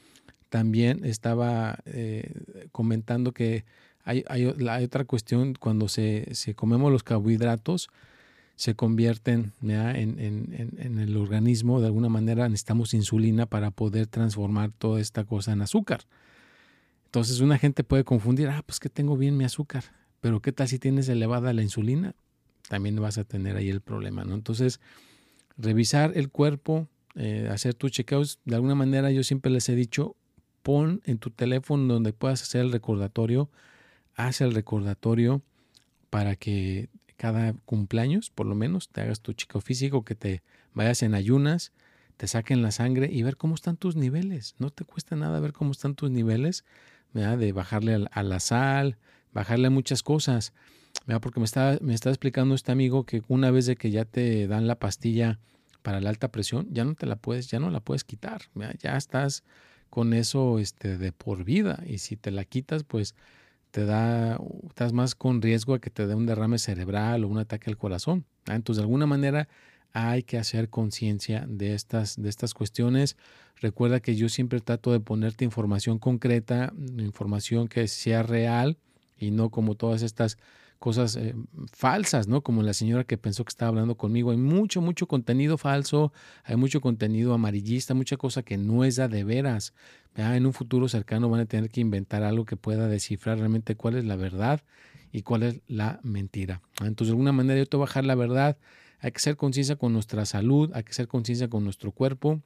también 0.49 1.03
estaba 1.05 1.79
eh, 1.85 2.31
comentando 2.71 3.31
que 3.31 3.65
hay, 4.03 4.23
hay, 4.27 4.45
otra 4.45 5.03
cuestión 5.03 5.55
cuando 5.59 5.87
se, 5.87 6.33
se 6.33 6.53
comemos 6.53 6.91
los 6.91 7.03
carbohidratos, 7.03 7.89
se 8.55 8.75
convierten 8.75 9.53
en, 9.61 10.97
el 10.99 11.17
organismo, 11.17 11.81
de 11.81 11.87
alguna 11.87 12.09
manera 12.09 12.47
necesitamos 12.47 12.93
insulina 12.93 13.45
para 13.45 13.71
poder 13.71 14.07
transformar 14.07 14.71
toda 14.71 15.01
esta 15.01 15.25
cosa 15.25 15.51
en 15.51 15.61
azúcar. 15.61 16.01
Entonces 17.05 17.41
una 17.41 17.57
gente 17.57 17.83
puede 17.83 18.03
confundir, 18.03 18.47
ah, 18.49 18.63
pues 18.65 18.79
que 18.79 18.89
tengo 18.89 19.17
bien 19.17 19.37
mi 19.37 19.43
azúcar, 19.43 19.83
pero 20.21 20.41
¿qué 20.41 20.51
tal 20.51 20.67
si 20.67 20.79
tienes 20.79 21.09
elevada 21.09 21.53
la 21.53 21.63
insulina? 21.63 22.15
También 22.69 22.95
vas 22.95 23.17
a 23.17 23.25
tener 23.25 23.57
ahí 23.57 23.69
el 23.69 23.81
problema, 23.81 24.23
¿no? 24.23 24.33
Entonces, 24.33 24.79
revisar 25.57 26.13
el 26.15 26.29
cuerpo, 26.29 26.87
eh, 27.15 27.47
hacer 27.51 27.73
tus 27.73 27.91
chequeos, 27.91 28.39
de 28.45 28.55
alguna 28.55 28.75
manera 28.75 29.11
yo 29.11 29.23
siempre 29.23 29.51
les 29.51 29.69
he 29.69 29.75
dicho, 29.75 30.15
pon 30.63 31.01
en 31.05 31.19
tu 31.19 31.29
teléfono 31.29 31.93
donde 31.93 32.11
puedas 32.11 32.41
hacer 32.41 32.61
el 32.61 32.71
recordatorio, 32.71 33.49
haz 34.15 34.41
el 34.41 34.53
recordatorio 34.53 35.43
para 36.09 36.35
que 36.35 36.89
cada 37.17 37.53
cumpleaños, 37.65 38.29
por 38.29 38.45
lo 38.45 38.55
menos, 38.55 38.89
te 38.89 39.01
hagas 39.01 39.21
tu 39.21 39.33
chico 39.33 39.61
físico, 39.61 40.03
que 40.03 40.15
te 40.15 40.43
vayas 40.73 41.03
en 41.03 41.15
ayunas, 41.15 41.71
te 42.17 42.27
saquen 42.27 42.61
la 42.61 42.71
sangre 42.71 43.09
y 43.11 43.23
ver 43.23 43.37
cómo 43.37 43.55
están 43.55 43.77
tus 43.77 43.95
niveles. 43.95 44.55
No 44.59 44.69
te 44.69 44.85
cuesta 44.85 45.15
nada 45.15 45.39
ver 45.39 45.53
cómo 45.53 45.71
están 45.71 45.95
tus 45.95 46.11
niveles, 46.11 46.63
de 47.13 47.51
bajarle 47.53 48.07
a 48.11 48.23
la 48.23 48.39
sal, 48.39 48.97
bajarle 49.33 49.67
a 49.67 49.71
muchas 49.71 50.03
cosas. 50.03 50.53
Porque 51.21 51.39
me 51.39 51.45
está, 51.45 51.77
me 51.81 51.93
está 51.93 52.09
explicando 52.09 52.55
este 52.55 52.71
amigo 52.71 53.05
que 53.05 53.21
una 53.27 53.51
vez 53.51 53.65
de 53.65 53.75
que 53.75 53.91
ya 53.91 54.05
te 54.05 54.47
dan 54.47 54.67
la 54.67 54.75
pastilla 54.75 55.39
para 55.81 56.01
la 56.01 56.09
alta 56.09 56.29
presión, 56.29 56.67
ya 56.71 56.83
no 56.83 56.95
te 56.95 57.05
la 57.05 57.15
puedes, 57.15 57.47
ya 57.47 57.59
no 57.59 57.69
la 57.69 57.79
puedes 57.79 58.03
quitar. 58.03 58.41
Ya 58.79 58.97
estás 58.97 59.43
con 59.89 60.13
eso 60.13 60.59
este, 60.59 60.97
de 60.97 61.11
por 61.11 61.43
vida. 61.43 61.83
Y 61.85 61.99
si 61.99 62.17
te 62.17 62.31
la 62.31 62.43
quitas, 62.43 62.83
pues 62.83 63.15
te 63.75 63.83
da, 63.83 64.39
estás 64.69 64.93
más 64.93 65.15
con 65.15 65.41
riesgo 65.41 65.73
a 65.73 65.79
que 65.79 65.89
te 65.89 66.07
dé 66.07 66.15
un 66.15 66.25
derrame 66.25 66.59
cerebral 66.59 67.25
o 67.25 67.27
un 67.27 67.39
ataque 67.39 67.69
al 67.69 67.75
corazón. 67.75 68.23
Entonces, 68.47 68.77
de 68.77 68.83
alguna 68.83 69.05
manera, 69.05 69.49
hay 69.91 70.23
que 70.23 70.37
hacer 70.37 70.69
conciencia 70.69 71.45
de 71.45 71.73
estas, 71.73 72.15
de 72.15 72.29
estas 72.29 72.53
cuestiones. 72.53 73.17
Recuerda 73.57 73.99
que 73.99 74.15
yo 74.15 74.29
siempre 74.29 74.61
trato 74.61 74.93
de 74.93 75.01
ponerte 75.01 75.43
información 75.43 75.99
concreta, 75.99 76.71
información 76.99 77.67
que 77.67 77.89
sea 77.89 78.23
real 78.23 78.77
y 79.17 79.31
no 79.31 79.49
como 79.49 79.75
todas 79.75 80.03
estas 80.03 80.37
cosas 80.79 81.15
eh, 81.15 81.35
falsas, 81.71 82.27
¿no? 82.27 82.41
Como 82.41 82.61
la 82.61 82.73
señora 82.73 83.03
que 83.03 83.17
pensó 83.17 83.43
que 83.43 83.49
estaba 83.49 83.69
hablando 83.69 83.95
conmigo. 83.95 84.31
Hay 84.31 84.37
mucho, 84.37 84.81
mucho 84.81 85.07
contenido 85.07 85.57
falso, 85.57 86.13
hay 86.43 86.55
mucho 86.55 86.81
contenido 86.81 87.33
amarillista, 87.33 87.93
mucha 87.93 88.17
cosa 88.17 88.43
que 88.43 88.57
no 88.57 88.83
es 88.83 88.95
de 88.95 89.23
veras. 89.23 89.73
En 90.15 90.45
un 90.45 90.53
futuro 90.53 90.87
cercano 90.87 91.29
van 91.29 91.41
a 91.41 91.45
tener 91.45 91.69
que 91.69 91.81
inventar 91.81 92.23
algo 92.23 92.45
que 92.45 92.55
pueda 92.55 92.87
descifrar 92.87 93.37
realmente 93.37 93.75
cuál 93.75 93.95
es 93.95 94.05
la 94.05 94.15
verdad 94.15 94.61
y 95.11 95.23
cuál 95.23 95.43
es 95.43 95.61
la 95.67 95.99
mentira. 96.03 96.61
Entonces, 96.81 97.07
de 97.07 97.11
alguna 97.11 97.31
manera, 97.31 97.59
yo 97.59 97.65
te 97.65 97.77
voy 97.77 97.83
a 97.83 97.87
bajar 97.87 98.05
la 98.05 98.15
verdad. 98.15 98.57
Hay 98.99 99.11
que 99.11 99.19
ser 99.19 99.35
conciencia 99.35 99.75
con 99.75 99.93
nuestra 99.93 100.25
salud, 100.25 100.71
hay 100.73 100.83
que 100.83 100.93
ser 100.93 101.07
conciencia 101.07 101.49
con 101.49 101.63
nuestro 101.63 101.91
cuerpo. 101.91 102.41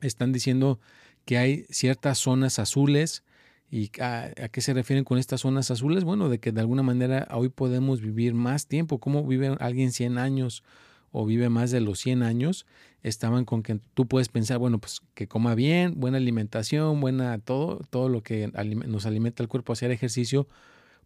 Están 0.00 0.32
diciendo 0.32 0.80
que 1.24 1.38
hay 1.38 1.64
ciertas 1.70 2.18
zonas 2.18 2.58
azules 2.58 3.24
¿Y 3.70 3.90
a, 4.00 4.30
qué 4.52 4.60
se 4.60 4.72
refieren 4.72 5.04
con 5.04 5.18
estas 5.18 5.40
zonas 5.40 5.70
azules? 5.70 6.04
Bueno, 6.04 6.28
de 6.28 6.38
que 6.38 6.52
de 6.52 6.60
alguna 6.60 6.82
manera 6.82 7.26
hoy 7.32 7.48
podemos 7.48 8.00
vivir 8.00 8.34
más 8.34 8.66
tiempo. 8.66 8.98
¿Cómo 8.98 9.26
vive 9.26 9.56
alguien 9.58 9.92
100 9.92 10.18
años 10.18 10.62
o 11.10 11.26
vive 11.26 11.48
más 11.48 11.70
de 11.70 11.80
los 11.80 11.98
100 12.00 12.22
años? 12.22 12.66
Estaban 13.02 13.44
con 13.44 13.62
que 13.62 13.80
tú 13.94 14.06
puedes 14.06 14.28
pensar, 14.28 14.58
bueno, 14.58 14.78
pues 14.78 15.02
que 15.14 15.26
coma 15.26 15.54
bien, 15.54 15.94
buena 15.96 16.18
alimentación, 16.18 17.00
buena 17.00 17.38
todo, 17.38 17.80
todo 17.90 18.08
lo 18.08 18.22
que 18.22 18.50
nos 18.86 19.06
alimenta 19.06 19.42
el 19.42 19.48
cuerpo, 19.48 19.72
hacer 19.72 19.90
ejercicio. 19.90 20.46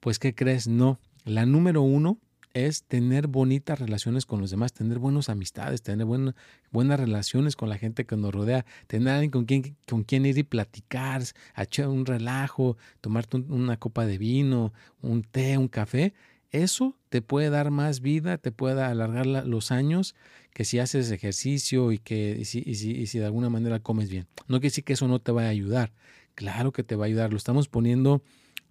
Pues, 0.01 0.19
¿qué 0.19 0.35
crees? 0.35 0.69
No. 0.69 0.99
La 1.25 1.47
número 1.47 1.83
uno 1.83 2.19
es 2.55 2.85
tener 2.85 3.27
bonitas 3.27 3.79
relaciones 3.79 4.27
con 4.27 4.41
los 4.41 4.51
demás, 4.51 4.73
tener 4.73 4.99
buenas 4.99 5.29
amistades, 5.29 5.83
tener 5.83 6.07
buenas 6.07 7.01
relaciones 7.01 7.57
con 7.57 7.69
la 7.69 7.79
gente 7.79 8.05
que 8.05 8.17
nos 8.17 8.35
rodea, 8.35 8.65
tener 8.87 9.15
alguien 9.15 9.31
con 9.31 9.45
quien, 9.45 9.77
con 9.87 10.05
quien 10.05 10.27
ir 10.27 10.39
y 10.39 10.43
platicar, 10.43 11.23
echar 11.57 11.89
un 11.89 12.07
relajo, 12.07 12.77
tomarte 13.01 13.39
una 13.39 13.77
copa 13.77 14.07
de 14.07 14.19
vino, 14.19 14.73
un 15.03 15.23
té, 15.23 15.59
un 15.59 15.69
café. 15.69 16.15
Eso 16.51 16.97
te 17.11 17.21
puede 17.21 17.51
dar 17.51 17.71
más 17.71 18.01
vida, 18.01 18.39
te 18.39 18.53
puede 18.53 18.83
alargar 18.83 19.27
los 19.27 19.71
años 19.71 20.15
que 20.55 20.65
si 20.65 20.79
haces 20.79 21.11
ejercicio 21.11 21.93
y 21.93 21.99
que 21.99 22.45
si, 22.45 22.75
si, 22.75 23.07
si 23.07 23.19
de 23.19 23.27
alguna 23.27 23.51
manera 23.51 23.81
comes 23.81 24.11
bien. 24.11 24.27
No 24.49 24.59
quiere 24.59 24.71
decir 24.71 24.85
que 24.85 24.95
eso 24.95 25.09
no 25.09 25.19
te 25.19 25.31
va 25.31 25.43
a 25.43 25.49
ayudar. 25.49 25.93
Claro 26.35 26.73
que 26.73 26.85
te 26.85 26.97
va 26.97 27.05
a 27.05 27.07
ayudar. 27.07 27.31
Lo 27.31 27.37
estamos 27.37 27.69
poniendo 27.69 28.23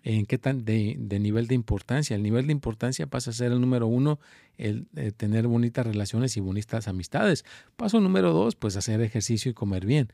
en 0.07 0.25
qué 0.25 0.37
tan 0.37 0.63
de, 0.63 0.95
nivel 1.19 1.47
de 1.47 1.55
importancia. 1.55 2.15
El 2.15 2.23
nivel 2.23 2.47
de 2.47 2.53
importancia 2.53 3.07
pasa 3.07 3.31
a 3.31 3.33
ser 3.33 3.51
el 3.51 3.59
número 3.59 3.87
uno, 3.87 4.19
el, 4.57 4.87
eh, 4.95 5.11
tener 5.11 5.47
bonitas 5.47 5.85
relaciones 5.85 6.37
y 6.37 6.39
bonitas 6.39 6.87
amistades. 6.87 7.43
Paso 7.75 7.99
número 7.99 8.31
dos, 8.31 8.55
pues 8.55 8.77
hacer 8.77 9.01
ejercicio 9.01 9.51
y 9.51 9.53
comer 9.53 9.85
bien. 9.85 10.13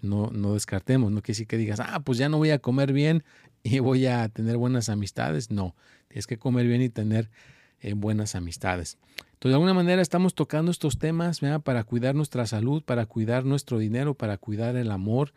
No, 0.00 0.30
no 0.30 0.54
descartemos, 0.54 1.10
no 1.10 1.22
quiere 1.22 1.34
decir 1.34 1.46
que 1.48 1.56
digas, 1.56 1.80
ah, 1.80 2.00
pues 2.04 2.18
ya 2.18 2.28
no 2.28 2.38
voy 2.38 2.50
a 2.50 2.60
comer 2.60 2.92
bien 2.92 3.24
y 3.64 3.80
voy 3.80 4.06
a 4.06 4.28
tener 4.28 4.58
buenas 4.58 4.88
amistades. 4.88 5.50
No, 5.50 5.74
tienes 6.06 6.28
que 6.28 6.38
comer 6.38 6.68
bien 6.68 6.80
y 6.80 6.88
tener 6.88 7.28
eh, 7.80 7.94
buenas 7.94 8.36
amistades. 8.36 8.96
Entonces, 9.16 9.50
de 9.50 9.54
alguna 9.54 9.74
manera 9.74 10.02
estamos 10.02 10.36
tocando 10.36 10.70
estos 10.70 11.00
temas 11.00 11.40
para 11.64 11.82
cuidar 11.82 12.14
nuestra 12.14 12.46
salud, 12.46 12.84
para 12.84 13.06
cuidar 13.06 13.44
nuestro 13.44 13.78
dinero, 13.78 14.14
para 14.14 14.38
cuidar 14.38 14.76
el 14.76 14.92
amor 14.92 15.32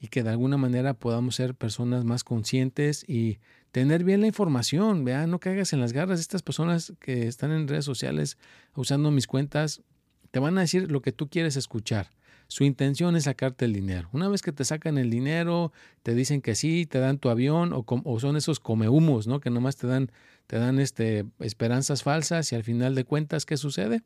y 0.00 0.08
que 0.08 0.22
de 0.22 0.30
alguna 0.30 0.56
manera 0.56 0.94
podamos 0.94 1.36
ser 1.36 1.54
personas 1.54 2.04
más 2.04 2.24
conscientes 2.24 3.04
y 3.08 3.38
tener 3.72 4.04
bien 4.04 4.20
la 4.20 4.26
información, 4.26 5.04
vea, 5.04 5.26
no 5.26 5.40
caigas 5.40 5.72
en 5.72 5.80
las 5.80 5.92
garras 5.92 6.18
de 6.18 6.22
estas 6.22 6.42
personas 6.42 6.92
que 7.00 7.26
están 7.26 7.50
en 7.52 7.68
redes 7.68 7.84
sociales 7.84 8.38
usando 8.74 9.10
mis 9.10 9.26
cuentas, 9.26 9.82
te 10.30 10.38
van 10.38 10.56
a 10.58 10.62
decir 10.62 10.90
lo 10.90 11.02
que 11.02 11.12
tú 11.12 11.28
quieres 11.28 11.56
escuchar. 11.56 12.10
Su 12.50 12.64
intención 12.64 13.14
es 13.14 13.24
sacarte 13.24 13.66
el 13.66 13.74
dinero. 13.74 14.08
Una 14.12 14.28
vez 14.28 14.40
que 14.40 14.52
te 14.52 14.64
sacan 14.64 14.96
el 14.96 15.10
dinero, 15.10 15.70
te 16.02 16.14
dicen 16.14 16.40
que 16.40 16.54
sí, 16.54 16.86
te 16.86 16.98
dan 16.98 17.18
tu 17.18 17.28
avión 17.28 17.72
o, 17.74 18.20
son 18.20 18.36
esos 18.36 18.58
comehumos, 18.58 19.26
¿no? 19.26 19.40
Que 19.40 19.50
nomás 19.50 19.76
te 19.76 19.86
dan, 19.86 20.10
te 20.46 20.58
dan 20.58 20.78
este, 20.78 21.26
esperanzas 21.40 22.02
falsas 22.02 22.50
y 22.52 22.56
al 22.56 22.64
final 22.64 22.94
de 22.94 23.04
cuentas, 23.04 23.44
¿qué 23.44 23.58
sucede? 23.58 24.02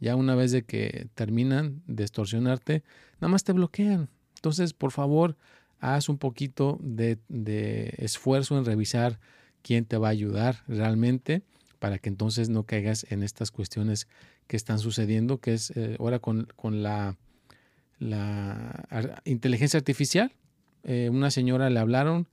Ya 0.00 0.16
una 0.16 0.34
vez 0.34 0.52
de 0.52 0.64
que 0.64 1.08
terminan 1.14 1.82
de 1.86 2.02
extorsionarte, 2.02 2.82
nada 3.20 3.28
más 3.28 3.42
te 3.42 3.52
bloquean. 3.52 4.10
Entonces, 4.42 4.72
por 4.72 4.90
favor, 4.90 5.36
haz 5.78 6.08
un 6.08 6.18
poquito 6.18 6.76
de, 6.82 7.16
esfuerzo 7.98 8.58
en 8.58 8.64
revisar 8.64 9.20
quién 9.62 9.84
te 9.84 9.96
va 9.96 10.08
a 10.08 10.10
ayudar 10.10 10.64
realmente 10.66 11.42
para 11.78 12.00
que 12.00 12.08
entonces 12.08 12.48
no 12.48 12.64
caigas 12.64 13.06
en 13.10 13.22
estas 13.22 13.52
cuestiones 13.52 14.08
que 14.48 14.56
están 14.56 14.80
sucediendo, 14.80 15.38
que 15.38 15.54
es 15.54 15.70
eh, 15.76 15.94
ahora 16.00 16.18
con, 16.18 16.48
la, 16.82 17.16
la, 18.00 19.22
inteligencia 19.24 19.78
artificial. 19.78 20.32
Eh, 20.82 21.08
una 21.08 21.30
señora 21.30 21.70
le 21.70 21.78
hablaron 21.78 22.26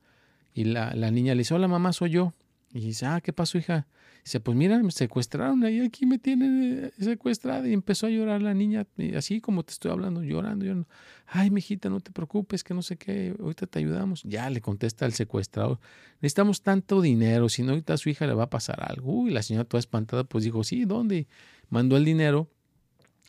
y 0.52 0.64
la, 0.64 0.92
la, 0.96 1.12
niña 1.12 1.36
le 1.36 1.42
dice, 1.42 1.54
hola 1.54 1.68
mamá, 1.68 1.92
soy 1.92 2.10
yo. 2.10 2.34
Y 2.72 2.80
dice, 2.80 3.06
ah, 3.06 3.20
¿qué 3.20 3.32
pasó 3.32 3.56
hija? 3.56 3.86
Dice, 4.24 4.40
pues 4.40 4.56
mira, 4.56 4.78
me 4.82 4.90
secuestraron, 4.90 5.64
ahí 5.64 5.80
aquí 5.80 6.06
me 6.06 6.18
tienen 6.18 6.84
eh, 6.84 6.92
secuestrada. 7.02 7.66
Y 7.68 7.72
empezó 7.72 8.06
a 8.06 8.10
llorar 8.10 8.42
la 8.42 8.54
niña, 8.54 8.86
así 9.16 9.40
como 9.40 9.62
te 9.62 9.72
estoy 9.72 9.90
hablando, 9.90 10.22
llorando, 10.22 10.64
llorando. 10.64 10.88
Ay, 11.26 11.50
mijita, 11.50 11.88
no 11.88 12.00
te 12.00 12.10
preocupes, 12.10 12.62
que 12.62 12.74
no 12.74 12.82
sé 12.82 12.96
qué, 12.96 13.34
ahorita 13.40 13.66
te 13.66 13.78
ayudamos. 13.78 14.22
Ya 14.24 14.50
le 14.50 14.60
contesta 14.60 15.06
el 15.06 15.12
secuestrador, 15.12 15.78
necesitamos 16.20 16.62
tanto 16.62 17.00
dinero, 17.00 17.48
si 17.48 17.62
no 17.62 17.70
ahorita 17.70 17.94
a 17.94 17.96
su 17.96 18.08
hija 18.10 18.26
le 18.26 18.34
va 18.34 18.44
a 18.44 18.50
pasar 18.50 18.82
algo. 18.82 19.26
Y 19.26 19.30
la 19.30 19.42
señora 19.42 19.64
toda 19.64 19.78
espantada, 19.78 20.24
pues 20.24 20.44
dijo, 20.44 20.64
sí, 20.64 20.84
¿dónde? 20.84 21.26
Mandó 21.68 21.96
el 21.96 22.04
dinero 22.04 22.48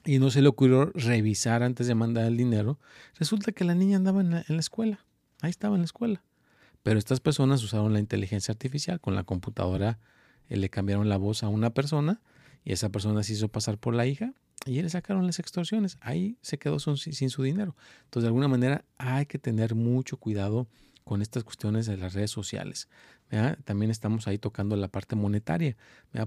y 0.05 0.19
no 0.19 0.31
se 0.31 0.41
le 0.41 0.49
ocurrió 0.49 0.91
revisar 0.93 1.63
antes 1.63 1.87
de 1.87 1.95
mandar 1.95 2.25
el 2.25 2.37
dinero. 2.37 2.79
Resulta 3.15 3.51
que 3.51 3.63
la 3.63 3.75
niña 3.75 3.97
andaba 3.97 4.21
en 4.21 4.31
la, 4.31 4.45
en 4.47 4.55
la 4.55 4.59
escuela, 4.59 5.05
ahí 5.41 5.51
estaba 5.51 5.75
en 5.75 5.81
la 5.81 5.85
escuela. 5.85 6.23
Pero 6.83 6.97
estas 6.97 7.19
personas 7.19 7.63
usaron 7.63 7.93
la 7.93 7.99
inteligencia 7.99 8.51
artificial 8.51 8.99
con 8.99 9.15
la 9.15 9.23
computadora 9.23 9.99
le 10.55 10.69
cambiaron 10.69 11.09
la 11.09 11.17
voz 11.17 11.43
a 11.43 11.49
una 11.49 11.73
persona 11.73 12.21
y 12.63 12.73
esa 12.73 12.89
persona 12.89 13.23
se 13.23 13.33
hizo 13.33 13.47
pasar 13.47 13.77
por 13.77 13.95
la 13.95 14.05
hija 14.05 14.33
y 14.65 14.81
le 14.81 14.89
sacaron 14.89 15.25
las 15.25 15.39
extorsiones. 15.39 15.97
Ahí 16.01 16.37
se 16.41 16.57
quedó 16.57 16.79
sin, 16.79 17.29
su 17.29 17.43
dinero. 17.43 17.75
Entonces, 18.03 18.23
de 18.23 18.27
alguna 18.27 18.47
manera, 18.47 18.85
hay 18.97 19.25
que 19.25 19.39
tener 19.39 19.75
mucho 19.75 20.17
cuidado 20.17 20.67
con 21.03 21.21
estas 21.21 21.43
cuestiones 21.43 21.85
de 21.85 21.97
las 21.97 22.13
redes 22.13 22.31
sociales. 22.31 22.87
También 23.63 23.91
estamos 23.91 24.27
ahí 24.27 24.37
tocando 24.37 24.75
la 24.75 24.89
parte 24.89 25.15
monetaria. 25.15 25.77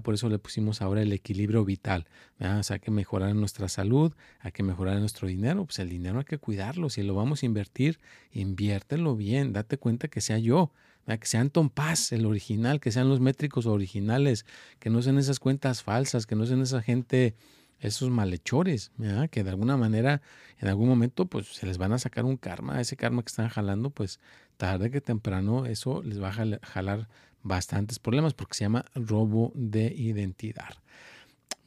Por 0.03 0.15
eso 0.15 0.27
le 0.27 0.39
pusimos 0.39 0.81
ahora 0.81 1.01
el 1.01 1.13
equilibrio 1.13 1.63
vital. 1.63 2.07
O 2.39 2.63
sea, 2.63 2.75
hay 2.75 2.79
que 2.79 2.91
mejorar 2.91 3.35
nuestra 3.35 3.69
salud, 3.69 4.13
hay 4.39 4.51
que 4.51 4.63
mejorar 4.63 4.99
nuestro 4.99 5.27
dinero. 5.27 5.65
Pues 5.65 5.79
el 5.79 5.89
dinero 5.89 6.19
hay 6.19 6.25
que 6.25 6.39
cuidarlo. 6.39 6.89
Si 6.89 7.03
lo 7.03 7.13
vamos 7.13 7.43
a 7.43 7.45
invertir, 7.45 7.99
inviértelo 8.31 9.15
bien. 9.15 9.53
Date 9.53 9.77
cuenta 9.77 10.07
que 10.07 10.21
sea 10.21 10.39
yo 10.39 10.71
que 11.05 11.27
sean 11.27 11.51
Tom 11.51 11.69
Paz, 11.69 12.11
el 12.11 12.25
original, 12.25 12.79
que 12.79 12.91
sean 12.91 13.07
los 13.09 13.19
métricos 13.19 13.67
originales, 13.67 14.45
que 14.79 14.89
no 14.89 15.03
sean 15.03 15.19
esas 15.19 15.39
cuentas 15.39 15.83
falsas, 15.83 16.25
que 16.25 16.35
no 16.35 16.47
sean 16.47 16.63
esa 16.63 16.81
gente, 16.81 17.35
esos 17.79 18.09
malhechores, 18.09 18.91
que 19.29 19.43
de 19.43 19.49
alguna 19.51 19.77
manera, 19.77 20.23
en 20.57 20.67
algún 20.67 20.89
momento, 20.89 21.27
pues 21.27 21.45
se 21.47 21.67
les 21.67 21.77
van 21.77 21.93
a 21.93 21.99
sacar 21.99 22.25
un 22.25 22.37
karma, 22.37 22.81
ese 22.81 22.95
karma 22.95 23.21
que 23.21 23.27
están 23.27 23.49
jalando, 23.49 23.91
pues 23.91 24.19
tarde 24.55 24.91
que 24.91 25.01
temprano 25.01 25.65
eso 25.65 26.01
les 26.03 26.21
va 26.21 26.29
a 26.29 26.59
jalar 26.61 27.07
bastantes 27.43 27.99
problemas 27.99 28.33
porque 28.33 28.55
se 28.55 28.65
llama 28.65 28.85
robo 28.95 29.51
de 29.55 29.93
identidad. 29.95 30.75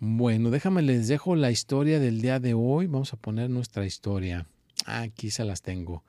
Bueno, 0.01 0.51
déjame 0.51 0.83
les 0.83 1.09
dejo 1.09 1.37
la 1.37 1.51
historia 1.51 2.01
del 2.01 2.21
día 2.21 2.41
de 2.41 2.55
hoy. 2.55 2.87
Vamos 2.87 3.13
a 3.13 3.17
poner 3.17 3.51
nuestra 3.51 3.85
historia. 3.87 4.47
Aquí 4.87 5.31
se 5.31 5.45
las 5.45 5.63
tengo. 5.63 6.05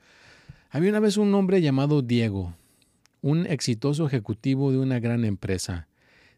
Había 0.70 0.92
una 0.92 1.00
vez 1.00 1.18
un 1.18 1.34
hombre 1.34 1.62
llamado 1.62 2.02
Diego 2.02 2.54
un 3.22 3.46
exitoso 3.48 4.08
ejecutivo 4.08 4.72
de 4.72 4.78
una 4.78 5.00
gran 5.00 5.26
empresa. 5.26 5.88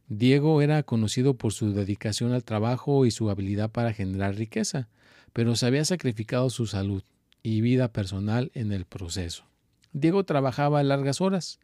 Diego 0.08 0.62
era 0.62 0.84
conocido 0.84 1.36
por 1.36 1.54
su 1.54 1.74
dedicación 1.74 2.34
al 2.34 2.44
trabajo 2.44 3.06
y 3.06 3.12
su 3.12 3.30
habilidad 3.30 3.72
para 3.72 3.94
generar 3.94 4.36
riqueza, 4.36 4.90
pero 5.32 5.56
se 5.56 5.66
había 5.66 5.86
sacrificado 5.86 6.50
su 6.50 6.68
salud 6.68 7.04
y 7.44 7.62
vida 7.62 7.92
personal 7.92 8.52
en 8.54 8.72
el 8.72 8.86
proceso. 8.86 9.46
Diego 9.94 10.24
trabajaba 10.24 10.84
largas 10.84 11.22
horas, 11.22 11.60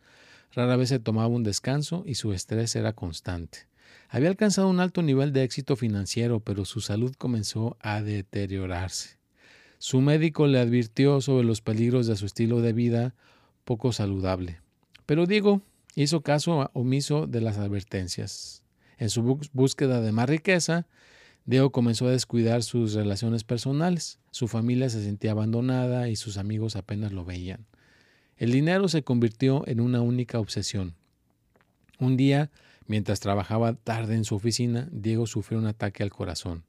rara 0.53 0.75
vez 0.75 0.89
se 0.89 0.99
tomaba 0.99 1.27
un 1.27 1.43
descanso 1.43 2.03
y 2.05 2.15
su 2.15 2.33
estrés 2.33 2.75
era 2.75 2.93
constante. 2.93 3.67
Había 4.09 4.29
alcanzado 4.29 4.69
un 4.69 4.79
alto 4.79 5.01
nivel 5.01 5.33
de 5.33 5.43
éxito 5.43 5.75
financiero, 5.75 6.39
pero 6.39 6.65
su 6.65 6.81
salud 6.81 7.13
comenzó 7.17 7.77
a 7.79 8.01
deteriorarse. 8.01 9.17
Su 9.79 10.01
médico 10.01 10.47
le 10.47 10.59
advirtió 10.59 11.21
sobre 11.21 11.45
los 11.45 11.61
peligros 11.61 12.07
de 12.07 12.15
su 12.15 12.25
estilo 12.25 12.61
de 12.61 12.73
vida 12.73 13.15
poco 13.63 13.91
saludable. 13.91 14.61
Pero 15.05 15.25
Diego 15.25 15.61
hizo 15.95 16.21
caso 16.21 16.69
omiso 16.73 17.27
de 17.27 17.41
las 17.41 17.57
advertencias. 17.57 18.63
En 18.97 19.09
su 19.09 19.39
búsqueda 19.53 20.01
de 20.01 20.11
más 20.11 20.29
riqueza, 20.29 20.87
Diego 21.45 21.71
comenzó 21.71 22.07
a 22.07 22.11
descuidar 22.11 22.63
sus 22.63 22.93
relaciones 22.93 23.43
personales. 23.43 24.19
Su 24.31 24.47
familia 24.47 24.89
se 24.89 25.03
sentía 25.03 25.31
abandonada 25.31 26.09
y 26.09 26.15
sus 26.15 26.37
amigos 26.37 26.75
apenas 26.75 27.11
lo 27.11 27.23
veían. 27.23 27.67
El 28.37 28.51
dinero 28.51 28.87
se 28.87 29.03
convirtió 29.03 29.67
en 29.67 29.79
una 29.79 30.01
única 30.01 30.39
obsesión. 30.39 30.93
Un 31.99 32.17
día, 32.17 32.51
mientras 32.85 33.19
trabajaba 33.19 33.73
tarde 33.73 34.13
en 34.13 34.25
su 34.25 34.35
oficina, 34.35 34.87
Diego 34.91 35.25
sufrió 35.25 35.57
un 35.57 35.65
ataque 35.65 36.03
al 36.03 36.11
corazón. 36.11 36.63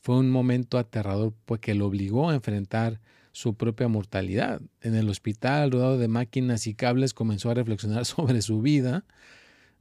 Fue 0.00 0.16
un 0.18 0.30
momento 0.30 0.76
aterrador 0.76 1.32
porque 1.46 1.74
lo 1.74 1.86
obligó 1.86 2.28
a 2.28 2.34
enfrentar 2.34 3.00
su 3.32 3.54
propia 3.54 3.88
mortalidad. 3.88 4.60
En 4.82 4.94
el 4.94 5.08
hospital, 5.08 5.70
rodado 5.70 5.96
de 5.96 6.08
máquinas 6.08 6.66
y 6.66 6.74
cables, 6.74 7.14
comenzó 7.14 7.50
a 7.50 7.54
reflexionar 7.54 8.04
sobre 8.04 8.42
su 8.42 8.60
vida. 8.60 9.04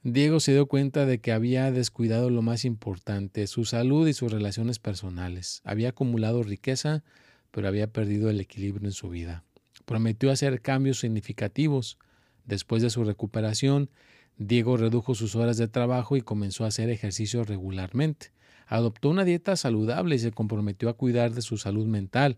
Diego 0.03 0.39
se 0.39 0.53
dio 0.53 0.67
cuenta 0.67 1.05
de 1.05 1.19
que 1.19 1.34
había 1.34 1.72
descuidado 1.72 2.29
lo 2.29 2.41
más 2.41 2.63
importante, 2.63 3.48
su 3.48 3.65
salud 3.65 4.07
y 4.07 4.13
sus 4.13 4.31
relaciones 4.31 4.79
personales. 4.79 5.62
Había 5.65 5.89
acumulado 5.89 6.43
riqueza, 6.43 7.03
pero 7.51 7.67
había 7.67 7.91
perdido 7.91 8.29
el 8.29 8.39
equilibrio 8.39 8.88
en 8.88 8.93
su 8.93 9.10
vida. 9.10 9.43
Prometió 9.88 10.32
hacer 10.32 10.62
cambios 10.62 11.00
significativos. 11.00 11.98
Después 12.46 12.82
de 12.82 12.89
su 12.89 13.06
recuperación, 13.06 13.89
Diego 14.38 14.75
redujo 14.75 15.15
sus 15.15 15.38
horas 15.38 15.56
de 15.56 15.70
trabajo 15.70 16.17
y 16.17 16.22
comenzó 16.22 16.65
a 16.65 16.67
hacer 16.67 16.89
ejercicio 16.89 17.46
regularmente. 17.46 18.34
Adoptó 18.67 19.08
una 19.08 19.24
dieta 19.24 19.56
saludable 19.56 20.17
y 20.17 20.20
se 20.20 20.32
comprometió 20.32 20.89
a 20.89 20.98
cuidar 20.98 21.34
de 21.34 21.41
su 21.41 21.58
salud 21.58 21.86
mental. 21.86 22.38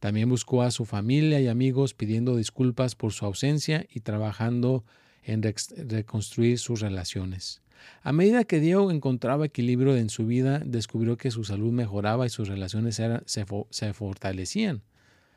También 0.00 0.28
buscó 0.28 0.62
a 0.62 0.72
su 0.72 0.86
familia 0.86 1.40
y 1.40 1.46
amigos 1.46 1.94
pidiendo 1.94 2.34
disculpas 2.34 2.96
por 2.96 3.12
su 3.12 3.26
ausencia 3.26 3.86
y 3.94 4.00
trabajando 4.00 4.84
en 5.22 5.44
reconstruir 5.44 6.58
sus 6.58 6.80
relaciones. 6.80 7.62
A 8.02 8.10
medida 8.10 8.42
que 8.42 8.58
Diego 8.58 8.90
encontraba 8.90 9.46
equilibrio 9.46 9.96
en 9.96 10.10
su 10.10 10.26
vida, 10.26 10.60
descubrió 10.64 11.16
que 11.16 11.30
su 11.30 11.44
salud 11.44 11.70
mejoraba 11.70 12.26
y 12.26 12.30
sus 12.30 12.48
relaciones 12.48 13.00
se, 13.26 13.92
fortalecían. 13.94 14.82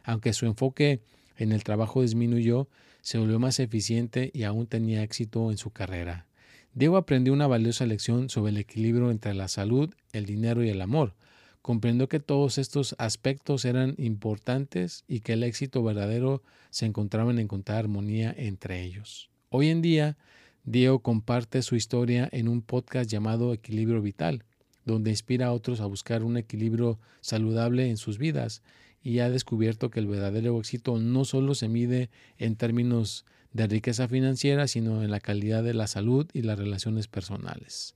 Aunque 0.03 0.33
su 0.33 0.47
enfoque 0.47 1.01
en 1.43 1.51
el 1.51 1.63
trabajo 1.63 2.01
disminuyó, 2.01 2.67
se 3.01 3.17
volvió 3.17 3.39
más 3.39 3.59
eficiente 3.59 4.31
y 4.33 4.43
aún 4.43 4.67
tenía 4.67 5.03
éxito 5.03 5.51
en 5.51 5.57
su 5.57 5.71
carrera. 5.71 6.27
Diego 6.73 6.97
aprendió 6.97 7.33
una 7.33 7.47
valiosa 7.47 7.85
lección 7.85 8.29
sobre 8.29 8.51
el 8.51 8.57
equilibrio 8.57 9.11
entre 9.11 9.33
la 9.33 9.47
salud, 9.47 9.93
el 10.13 10.25
dinero 10.25 10.63
y 10.63 10.69
el 10.69 10.81
amor. 10.81 11.15
Comprendió 11.61 12.07
que 12.07 12.19
todos 12.19 12.57
estos 12.57 12.95
aspectos 12.97 13.65
eran 13.65 13.95
importantes 13.97 15.03
y 15.07 15.19
que 15.19 15.33
el 15.33 15.43
éxito 15.43 15.83
verdadero 15.83 16.41
se 16.69 16.85
encontraba 16.85 17.31
en 17.31 17.39
encontrar 17.39 17.79
armonía 17.79 18.33
entre 18.37 18.83
ellos. 18.83 19.29
Hoy 19.49 19.69
en 19.69 19.81
día, 19.81 20.17
Diego 20.63 20.99
comparte 20.99 21.61
su 21.61 21.75
historia 21.75 22.29
en 22.31 22.47
un 22.47 22.61
podcast 22.61 23.09
llamado 23.09 23.51
Equilibrio 23.51 24.01
Vital, 24.01 24.43
donde 24.85 25.09
inspira 25.09 25.47
a 25.47 25.51
otros 25.51 25.81
a 25.81 25.85
buscar 25.85 26.23
un 26.23 26.37
equilibrio 26.37 26.99
saludable 27.19 27.89
en 27.89 27.97
sus 27.97 28.17
vidas 28.17 28.63
y 29.03 29.19
ha 29.19 29.29
descubierto 29.29 29.89
que 29.89 29.99
el 29.99 30.07
verdadero 30.07 30.59
éxito 30.59 30.99
no 30.99 31.25
solo 31.25 31.55
se 31.55 31.67
mide 31.67 32.09
en 32.37 32.55
términos 32.55 33.25
de 33.53 33.67
riqueza 33.67 34.07
financiera, 34.07 34.67
sino 34.67 35.03
en 35.03 35.11
la 35.11 35.19
calidad 35.19 35.63
de 35.63 35.73
la 35.73 35.87
salud 35.87 36.27
y 36.33 36.41
las 36.43 36.57
relaciones 36.57 37.07
personales. 37.07 37.95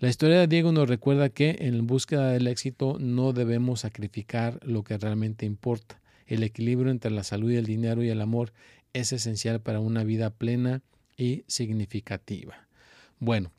La 0.00 0.08
historia 0.08 0.40
de 0.40 0.48
Diego 0.48 0.72
nos 0.72 0.88
recuerda 0.88 1.28
que 1.28 1.56
en 1.60 1.86
búsqueda 1.86 2.30
del 2.30 2.48
éxito 2.48 2.96
no 2.98 3.32
debemos 3.32 3.80
sacrificar 3.80 4.58
lo 4.64 4.82
que 4.82 4.98
realmente 4.98 5.46
importa. 5.46 6.00
El 6.26 6.42
equilibrio 6.42 6.90
entre 6.90 7.12
la 7.12 7.22
salud 7.22 7.52
y 7.52 7.56
el 7.56 7.66
dinero 7.66 8.02
y 8.02 8.08
el 8.08 8.20
amor 8.20 8.52
es 8.92 9.12
esencial 9.12 9.60
para 9.60 9.80
una 9.80 10.02
vida 10.02 10.30
plena 10.30 10.82
y 11.16 11.44
significativa. 11.46 12.66
Bueno, 13.20 13.52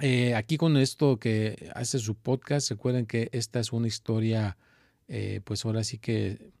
eh, 0.00 0.36
aquí 0.36 0.58
con 0.58 0.76
esto 0.76 1.16
que 1.16 1.70
hace 1.74 1.98
su 1.98 2.14
podcast, 2.14 2.70
recuerden 2.70 3.06
que 3.06 3.28
esta 3.32 3.58
es 3.58 3.72
una 3.72 3.88
historia, 3.88 4.56
eh, 5.08 5.40
pues 5.44 5.64
ahora 5.64 5.84
sí 5.84 5.98
que 5.98 6.52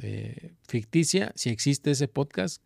eh, 0.00 0.52
ficticia. 0.66 1.32
Si 1.34 1.50
existe 1.50 1.90
ese 1.90 2.08
podcast, 2.08 2.62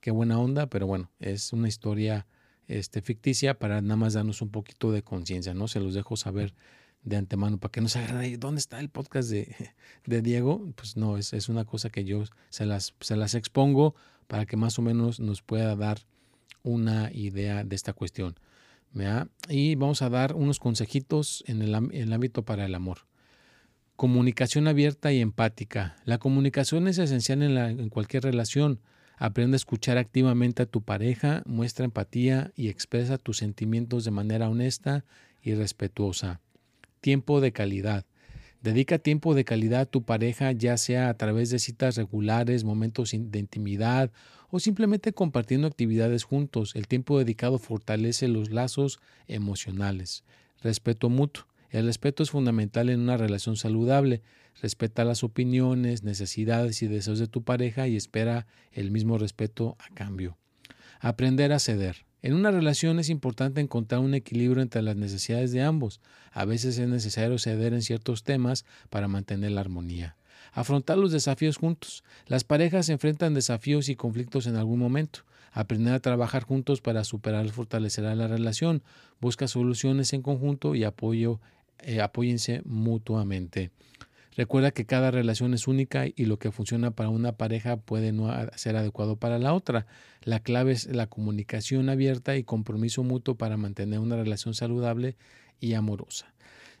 qué 0.00 0.10
buena 0.10 0.38
onda, 0.38 0.68
pero 0.68 0.86
bueno, 0.86 1.10
es 1.20 1.52
una 1.52 1.68
historia 1.68 2.26
este, 2.68 3.02
ficticia 3.02 3.58
para 3.58 3.80
nada 3.82 3.96
más 3.96 4.14
darnos 4.14 4.42
un 4.42 4.50
poquito 4.50 4.92
de 4.92 5.02
conciencia, 5.02 5.54
¿no? 5.54 5.68
Se 5.68 5.80
los 5.80 5.94
dejo 5.94 6.16
saber 6.16 6.54
de 7.02 7.16
antemano 7.16 7.58
para 7.58 7.70
que 7.70 7.80
no 7.80 7.88
se 7.88 8.00
agarren 8.00 8.40
¿dónde 8.40 8.58
está 8.58 8.80
el 8.80 8.88
podcast 8.88 9.30
de, 9.30 9.54
de 10.06 10.22
Diego? 10.22 10.72
Pues 10.74 10.96
no, 10.96 11.16
es, 11.18 11.32
es, 11.32 11.48
una 11.48 11.64
cosa 11.64 11.90
que 11.90 12.04
yo 12.04 12.24
se 12.48 12.66
las, 12.66 12.94
se 13.00 13.16
las 13.16 13.34
expongo 13.34 13.94
para 14.26 14.46
que 14.46 14.56
más 14.56 14.78
o 14.78 14.82
menos 14.82 15.20
nos 15.20 15.42
pueda 15.42 15.76
dar 15.76 15.98
una 16.62 17.12
idea 17.12 17.62
de 17.62 17.76
esta 17.76 17.92
cuestión. 17.92 18.36
Y 19.48 19.74
vamos 19.74 20.00
a 20.02 20.08
dar 20.08 20.34
unos 20.34 20.58
consejitos 20.58 21.44
en 21.46 21.60
el, 21.60 21.74
ámbito 21.74 22.44
para 22.44 22.64
el 22.64 22.74
amor. 22.74 23.00
Comunicación 23.96 24.68
abierta 24.68 25.10
y 25.10 25.22
empática. 25.22 25.96
La 26.04 26.18
comunicación 26.18 26.86
es 26.86 26.98
esencial 26.98 27.40
en, 27.40 27.88
cualquier 27.88 28.24
relación. 28.24 28.78
Aprende 29.16 29.54
a 29.54 29.56
escuchar 29.56 29.96
activamente 29.96 30.62
a 30.62 30.66
tu 30.66 30.82
pareja, 30.82 31.42
muestra 31.46 31.86
empatía 31.86 32.52
y 32.56 32.68
expresa 32.68 33.16
tus 33.16 33.38
sentimientos 33.38 34.04
de 34.04 34.10
manera 34.10 34.50
honesta 34.50 35.06
y 35.40 35.54
respetuosa. 35.54 36.42
Tiempo 37.00 37.40
de 37.40 37.52
calidad. 37.52 38.04
Dedica 38.60 38.98
tiempo 38.98 39.34
de 39.34 39.46
calidad 39.46 39.80
a 39.80 39.86
tu 39.86 40.02
pareja, 40.02 40.52
ya 40.52 40.76
sea 40.76 41.08
a 41.08 41.14
través 41.14 41.48
de 41.48 41.58
citas 41.58 41.96
regulares, 41.96 42.64
momentos 42.64 43.12
de 43.12 43.38
intimidad 43.38 44.10
o 44.50 44.60
simplemente 44.60 45.14
compartiendo 45.14 45.66
actividades 45.66 46.24
juntos. 46.24 46.74
El 46.74 46.86
tiempo 46.86 47.18
dedicado 47.18 47.58
fortalece 47.58 48.28
los 48.28 48.50
lazos 48.50 49.00
emocionales. 49.26 50.22
Respeto 50.62 51.08
mutuo. 51.08 51.46
El 51.76 51.84
respeto 51.84 52.22
es 52.22 52.30
fundamental 52.30 52.88
en 52.88 53.00
una 53.00 53.18
relación 53.18 53.58
saludable. 53.58 54.22
Respeta 54.62 55.04
las 55.04 55.22
opiniones, 55.22 56.04
necesidades 56.04 56.80
y 56.80 56.86
deseos 56.86 57.18
de 57.18 57.26
tu 57.26 57.42
pareja 57.42 57.86
y 57.86 57.96
espera 57.96 58.46
el 58.72 58.90
mismo 58.90 59.18
respeto 59.18 59.76
a 59.78 59.94
cambio. 59.94 60.38
Aprender 61.00 61.52
a 61.52 61.58
ceder. 61.58 62.06
En 62.22 62.32
una 62.32 62.50
relación 62.50 62.98
es 62.98 63.10
importante 63.10 63.60
encontrar 63.60 64.00
un 64.00 64.14
equilibrio 64.14 64.62
entre 64.62 64.80
las 64.80 64.96
necesidades 64.96 65.52
de 65.52 65.60
ambos. 65.60 66.00
A 66.32 66.46
veces 66.46 66.78
es 66.78 66.88
necesario 66.88 67.36
ceder 67.36 67.74
en 67.74 67.82
ciertos 67.82 68.24
temas 68.24 68.64
para 68.88 69.06
mantener 69.06 69.50
la 69.50 69.60
armonía. 69.60 70.16
Afrontar 70.52 70.96
los 70.96 71.12
desafíos 71.12 71.58
juntos. 71.58 72.04
Las 72.26 72.44
parejas 72.44 72.88
enfrentan 72.88 73.34
desafíos 73.34 73.90
y 73.90 73.96
conflictos 73.96 74.46
en 74.46 74.56
algún 74.56 74.78
momento. 74.78 75.26
Aprender 75.52 75.92
a 75.92 76.00
trabajar 76.00 76.42
juntos 76.42 76.80
para 76.80 77.04
superar 77.04 77.46
fortalecerá 77.50 78.14
la 78.14 78.28
relación. 78.28 78.82
Busca 79.20 79.46
soluciones 79.46 80.14
en 80.14 80.22
conjunto 80.22 80.74
y 80.74 80.84
apoyo, 80.84 81.40
eh, 81.80 82.00
apóyense 82.00 82.62
mutuamente. 82.64 83.70
Recuerda 84.36 84.70
que 84.70 84.84
cada 84.84 85.10
relación 85.10 85.54
es 85.54 85.66
única 85.66 86.04
y 86.06 86.26
lo 86.26 86.38
que 86.38 86.52
funciona 86.52 86.90
para 86.90 87.08
una 87.08 87.32
pareja 87.32 87.78
puede 87.78 88.12
no 88.12 88.30
ser 88.56 88.76
adecuado 88.76 89.16
para 89.16 89.38
la 89.38 89.54
otra. 89.54 89.86
La 90.22 90.40
clave 90.40 90.72
es 90.72 90.86
la 90.86 91.06
comunicación 91.06 91.88
abierta 91.88 92.36
y 92.36 92.44
compromiso 92.44 93.02
mutuo 93.02 93.36
para 93.36 93.56
mantener 93.56 93.98
una 93.98 94.16
relación 94.16 94.52
saludable 94.52 95.16
y 95.58 95.72
amorosa. 95.72 96.34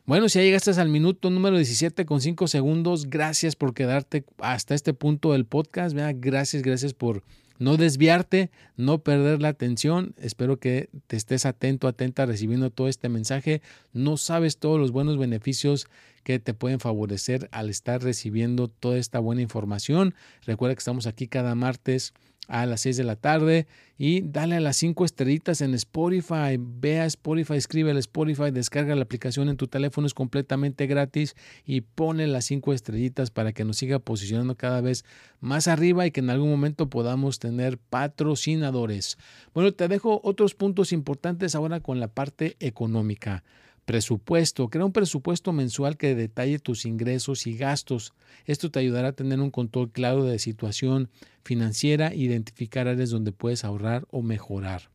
Bueno, 0.04 0.28
si 0.28 0.38
ya 0.38 0.44
llegaste 0.44 0.70
al 0.72 0.90
minuto 0.90 1.30
número 1.30 1.56
17 1.56 2.04
con 2.04 2.20
5 2.20 2.46
segundos, 2.46 3.08
gracias 3.08 3.56
por 3.56 3.72
quedarte 3.72 4.24
hasta 4.38 4.74
este 4.74 4.92
punto 4.92 5.32
del 5.32 5.46
podcast. 5.46 5.96
Gracias, 5.96 6.62
gracias 6.62 6.92
por 6.92 7.24
no 7.58 7.76
desviarte, 7.76 8.50
no 8.76 8.98
perder 8.98 9.40
la 9.40 9.48
atención. 9.48 10.14
Espero 10.18 10.58
que 10.58 10.88
te 11.06 11.16
estés 11.16 11.46
atento, 11.46 11.88
atenta 11.88 12.26
recibiendo 12.26 12.70
todo 12.70 12.88
este 12.88 13.08
mensaje. 13.08 13.62
No 13.92 14.16
sabes 14.16 14.58
todos 14.58 14.78
los 14.78 14.92
buenos 14.92 15.18
beneficios 15.18 15.86
que 16.22 16.38
te 16.38 16.54
pueden 16.54 16.80
favorecer 16.80 17.48
al 17.52 17.70
estar 17.70 18.02
recibiendo 18.02 18.68
toda 18.68 18.98
esta 18.98 19.20
buena 19.20 19.42
información. 19.42 20.14
Recuerda 20.44 20.74
que 20.74 20.80
estamos 20.80 21.06
aquí 21.06 21.28
cada 21.28 21.54
martes 21.54 22.14
a 22.46 22.66
las 22.66 22.82
6 22.82 22.96
de 22.96 23.04
la 23.04 23.16
tarde 23.16 23.66
y 23.98 24.22
dale 24.22 24.56
a 24.56 24.60
las 24.60 24.76
5 24.76 25.04
estrellitas 25.04 25.60
en 25.60 25.74
Spotify. 25.74 26.58
Ve 26.58 27.00
a 27.00 27.06
Spotify, 27.06 27.54
escribe 27.54 27.90
al 27.90 27.98
Spotify, 27.98 28.50
descarga 28.50 28.94
la 28.94 29.02
aplicación 29.02 29.48
en 29.48 29.56
tu 29.56 29.68
teléfono, 29.68 30.06
es 30.06 30.14
completamente 30.14 30.86
gratis 30.86 31.34
y 31.64 31.80
pone 31.80 32.26
las 32.26 32.44
5 32.46 32.72
estrellitas 32.72 33.30
para 33.30 33.52
que 33.52 33.64
nos 33.64 33.76
siga 33.76 33.98
posicionando 33.98 34.56
cada 34.56 34.80
vez 34.80 35.04
más 35.40 35.68
arriba 35.68 36.06
y 36.06 36.10
que 36.10 36.20
en 36.20 36.30
algún 36.30 36.50
momento 36.50 36.88
podamos 36.88 37.38
tener 37.38 37.78
patrocinadores. 37.78 39.18
Bueno, 39.54 39.72
te 39.72 39.88
dejo 39.88 40.20
otros 40.22 40.54
puntos 40.54 40.92
importantes 40.92 41.54
ahora 41.54 41.80
con 41.80 42.00
la 42.00 42.08
parte 42.08 42.56
económica. 42.60 43.44
Presupuesto. 43.86 44.68
Crea 44.68 44.84
un 44.84 44.92
presupuesto 44.92 45.52
mensual 45.52 45.96
que 45.96 46.16
detalle 46.16 46.58
tus 46.58 46.86
ingresos 46.86 47.46
y 47.46 47.56
gastos. 47.56 48.14
Esto 48.44 48.68
te 48.68 48.80
ayudará 48.80 49.08
a 49.08 49.12
tener 49.12 49.40
un 49.40 49.52
control 49.52 49.92
claro 49.92 50.24
de 50.24 50.40
situación 50.40 51.08
financiera 51.44 52.08
e 52.08 52.16
identificar 52.16 52.88
áreas 52.88 53.10
donde 53.10 53.30
puedes 53.30 53.64
ahorrar 53.64 54.04
o 54.10 54.22
mejorar. 54.22 54.90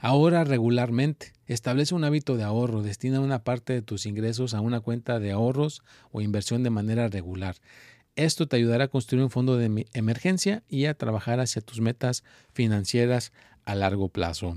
Ahorra 0.00 0.42
regularmente. 0.42 1.32
Establece 1.46 1.94
un 1.94 2.02
hábito 2.02 2.36
de 2.36 2.42
ahorro. 2.42 2.82
Destina 2.82 3.20
una 3.20 3.44
parte 3.44 3.74
de 3.74 3.82
tus 3.82 4.06
ingresos 4.06 4.54
a 4.54 4.60
una 4.60 4.80
cuenta 4.80 5.20
de 5.20 5.30
ahorros 5.30 5.82
o 6.10 6.20
inversión 6.20 6.64
de 6.64 6.70
manera 6.70 7.06
regular. 7.06 7.54
Esto 8.16 8.48
te 8.48 8.56
ayudará 8.56 8.84
a 8.84 8.88
construir 8.88 9.22
un 9.22 9.30
fondo 9.30 9.56
de 9.56 9.86
emergencia 9.92 10.64
y 10.68 10.86
a 10.86 10.94
trabajar 10.94 11.38
hacia 11.38 11.62
tus 11.62 11.80
metas 11.80 12.24
financieras 12.52 13.32
a 13.64 13.76
largo 13.76 14.08
plazo. 14.08 14.56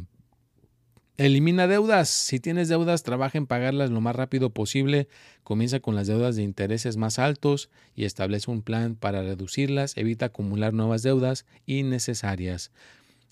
Elimina 1.21 1.67
deudas. 1.67 2.09
Si 2.09 2.39
tienes 2.39 2.67
deudas, 2.67 3.03
trabaja 3.03 3.37
en 3.37 3.45
pagarlas 3.45 3.91
lo 3.91 4.01
más 4.01 4.15
rápido 4.15 4.49
posible. 4.49 5.07
Comienza 5.43 5.79
con 5.79 5.93
las 5.93 6.07
deudas 6.07 6.35
de 6.35 6.41
intereses 6.41 6.97
más 6.97 7.19
altos 7.19 7.69
y 7.95 8.05
establece 8.05 8.49
un 8.49 8.63
plan 8.63 8.95
para 8.95 9.21
reducirlas. 9.21 9.95
Evita 9.97 10.25
acumular 10.25 10.73
nuevas 10.73 11.03
deudas 11.03 11.45
innecesarias. 11.67 12.71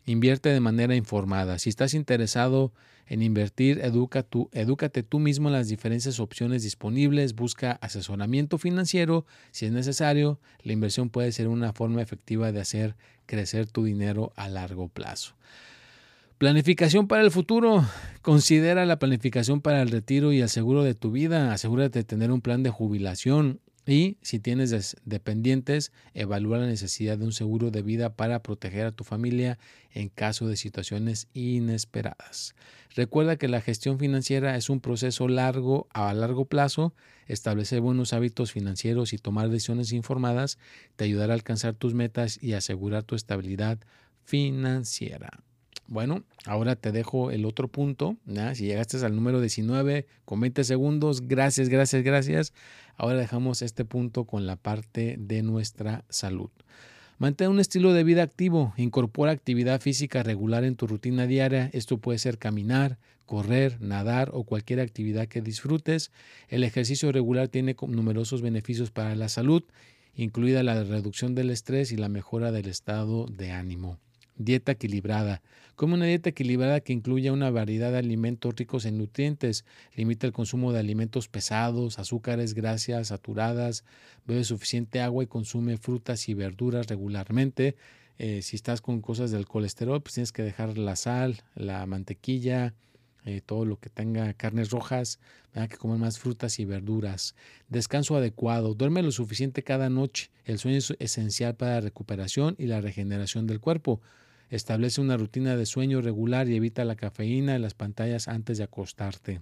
Invierte 0.05 0.49
de 0.49 0.59
manera 0.59 0.95
informada. 0.95 1.57
Si 1.57 1.69
estás 1.69 1.95
interesado 1.95 2.73
en 3.07 3.23
invertir, 3.23 3.79
educa 3.79 4.21
tú, 4.21 4.51
edúcate 4.53 5.01
tú 5.01 5.17
mismo 5.17 5.49
en 5.49 5.53
las 5.53 5.67
diferentes 5.67 6.19
opciones 6.19 6.61
disponibles. 6.61 7.33
Busca 7.33 7.71
asesoramiento 7.81 8.59
financiero. 8.59 9.25
Si 9.49 9.65
es 9.65 9.71
necesario, 9.71 10.39
la 10.61 10.73
inversión 10.73 11.09
puede 11.09 11.31
ser 11.31 11.47
una 11.47 11.73
forma 11.73 12.03
efectiva 12.03 12.51
de 12.51 12.61
hacer 12.61 12.95
crecer 13.25 13.65
tu 13.65 13.83
dinero 13.83 14.31
a 14.35 14.47
largo 14.47 14.89
plazo. 14.89 15.33
Planificación 16.39 17.09
para 17.09 17.21
el 17.21 17.31
futuro. 17.31 17.85
Considera 18.21 18.85
la 18.85 18.97
planificación 18.97 19.59
para 19.59 19.81
el 19.81 19.89
retiro 19.89 20.31
y 20.31 20.39
el 20.39 20.47
seguro 20.47 20.83
de 20.83 20.95
tu 20.95 21.11
vida. 21.11 21.51
Asegúrate 21.51 21.99
de 21.99 22.05
tener 22.05 22.31
un 22.31 22.39
plan 22.39 22.63
de 22.63 22.69
jubilación. 22.69 23.59
Y 23.85 24.19
si 24.21 24.39
tienes 24.39 24.95
dependientes, 25.03 25.91
evalúa 26.13 26.59
la 26.59 26.67
necesidad 26.67 27.17
de 27.17 27.25
un 27.25 27.33
seguro 27.33 27.71
de 27.71 27.81
vida 27.81 28.15
para 28.15 28.41
proteger 28.41 28.85
a 28.85 28.93
tu 28.93 29.03
familia 29.03 29.59
en 29.91 30.07
caso 30.07 30.47
de 30.47 30.55
situaciones 30.55 31.27
inesperadas. 31.33 32.55
Recuerda 32.95 33.35
que 33.35 33.49
la 33.49 33.59
gestión 33.59 33.99
financiera 33.99 34.55
es 34.55 34.69
un 34.69 34.79
proceso 34.79 35.27
largo 35.27 35.89
a 35.93 36.13
largo 36.13 36.45
plazo. 36.45 36.93
Establecer 37.27 37.81
buenos 37.81 38.13
hábitos 38.13 38.53
financieros 38.53 39.11
y 39.11 39.17
tomar 39.17 39.49
decisiones 39.49 39.91
informadas 39.91 40.57
te 40.95 41.03
ayudará 41.03 41.33
a 41.33 41.35
alcanzar 41.35 41.73
tus 41.73 41.93
metas 41.93 42.41
y 42.41 42.53
asegurar 42.53 43.03
tu 43.03 43.15
estabilidad 43.15 43.79
financiera. 44.23 45.43
Bueno, 45.91 46.23
ahora 46.45 46.75
te 46.75 46.91
dejo 46.91 47.31
el 47.31 47.45
otro 47.45 47.67
punto. 47.67 48.15
Si 48.53 48.65
llegaste 48.65 49.03
al 49.03 49.15
número 49.15 49.41
19 49.41 50.05
con 50.23 50.39
20 50.39 50.63
segundos, 50.63 51.27
gracias, 51.27 51.67
gracias, 51.67 52.03
gracias. 52.03 52.53
Ahora 52.95 53.17
dejamos 53.17 53.63
este 53.63 53.85
punto 53.85 54.25
con 54.25 54.45
la 54.45 54.55
parte 54.55 55.15
de 55.17 55.41
nuestra 55.41 56.05
salud. 56.07 56.51
Mantén 57.17 57.49
un 57.49 57.59
estilo 57.59 57.91
de 57.93 58.03
vida 58.03 58.21
activo. 58.21 58.71
Incorpora 58.77 59.31
actividad 59.31 59.81
física 59.81 60.21
regular 60.21 60.63
en 60.63 60.75
tu 60.75 60.85
rutina 60.85 61.25
diaria. 61.25 61.71
Esto 61.73 61.97
puede 61.97 62.19
ser 62.19 62.37
caminar, 62.37 62.99
correr, 63.25 63.81
nadar 63.81 64.29
o 64.33 64.43
cualquier 64.43 64.81
actividad 64.81 65.27
que 65.27 65.41
disfrutes. 65.41 66.11
El 66.49 66.63
ejercicio 66.63 67.11
regular 67.11 67.47
tiene 67.47 67.75
numerosos 67.87 68.43
beneficios 68.43 68.91
para 68.91 69.15
la 69.15 69.27
salud, 69.27 69.63
incluida 70.13 70.61
la 70.61 70.83
reducción 70.83 71.33
del 71.33 71.49
estrés 71.49 71.91
y 71.91 71.97
la 71.97 72.09
mejora 72.09 72.51
del 72.51 72.67
estado 72.67 73.25
de 73.25 73.53
ánimo. 73.53 73.97
Dieta 74.39 74.71
equilibrada. 74.71 75.43
Come 75.75 75.93
una 75.93 76.05
dieta 76.05 76.29
equilibrada 76.29 76.79
que 76.79 76.93
incluya 76.93 77.31
una 77.31 77.51
variedad 77.51 77.91
de 77.91 77.99
alimentos 77.99 78.55
ricos 78.55 78.85
en 78.85 78.97
nutrientes. 78.97 79.65
Limita 79.95 80.25
el 80.25 80.33
consumo 80.33 80.71
de 80.73 80.79
alimentos 80.79 81.27
pesados, 81.27 81.99
azúcares, 81.99 82.53
grasas 82.53 83.09
saturadas. 83.09 83.83
Bebe 84.25 84.43
suficiente 84.45 85.01
agua 85.01 85.23
y 85.23 85.27
consume 85.27 85.77
frutas 85.77 86.29
y 86.29 86.33
verduras 86.33 86.87
regularmente. 86.87 87.75
Eh, 88.17 88.41
si 88.41 88.55
estás 88.55 88.81
con 88.81 89.01
cosas 89.01 89.29
del 89.29 89.45
colesterol, 89.45 90.01
pues 90.01 90.15
tienes 90.15 90.31
que 90.31 90.41
dejar 90.41 90.77
la 90.77 90.95
sal, 90.95 91.43
la 91.55 91.85
mantequilla, 91.85 92.73
eh, 93.25 93.41
todo 93.45 93.65
lo 93.65 93.77
que 93.77 93.89
tenga 93.89 94.33
carnes 94.33 94.71
rojas, 94.71 95.19
hay 95.53 95.67
que 95.67 95.77
comer 95.77 95.97
más 95.97 96.19
frutas 96.19 96.59
y 96.59 96.65
verduras. 96.65 97.35
Descanso 97.67 98.15
adecuado, 98.15 98.73
duerme 98.73 99.03
lo 99.03 99.11
suficiente 99.11 99.63
cada 99.63 99.89
noche. 99.89 100.31
El 100.45 100.59
sueño 100.59 100.77
es 100.77 100.95
esencial 100.99 101.55
para 101.55 101.75
la 101.75 101.81
recuperación 101.81 102.55
y 102.57 102.67
la 102.67 102.81
regeneración 102.81 103.45
del 103.45 103.59
cuerpo. 103.59 104.01
Establece 104.49 104.99
una 104.99 105.15
rutina 105.15 105.55
de 105.55 105.65
sueño 105.65 106.01
regular 106.01 106.47
y 106.49 106.55
evita 106.55 106.83
la 106.83 106.95
cafeína 106.95 107.55
y 107.55 107.59
las 107.59 107.75
pantallas 107.75 108.27
antes 108.27 108.57
de 108.57 108.63
acostarte. 108.63 109.41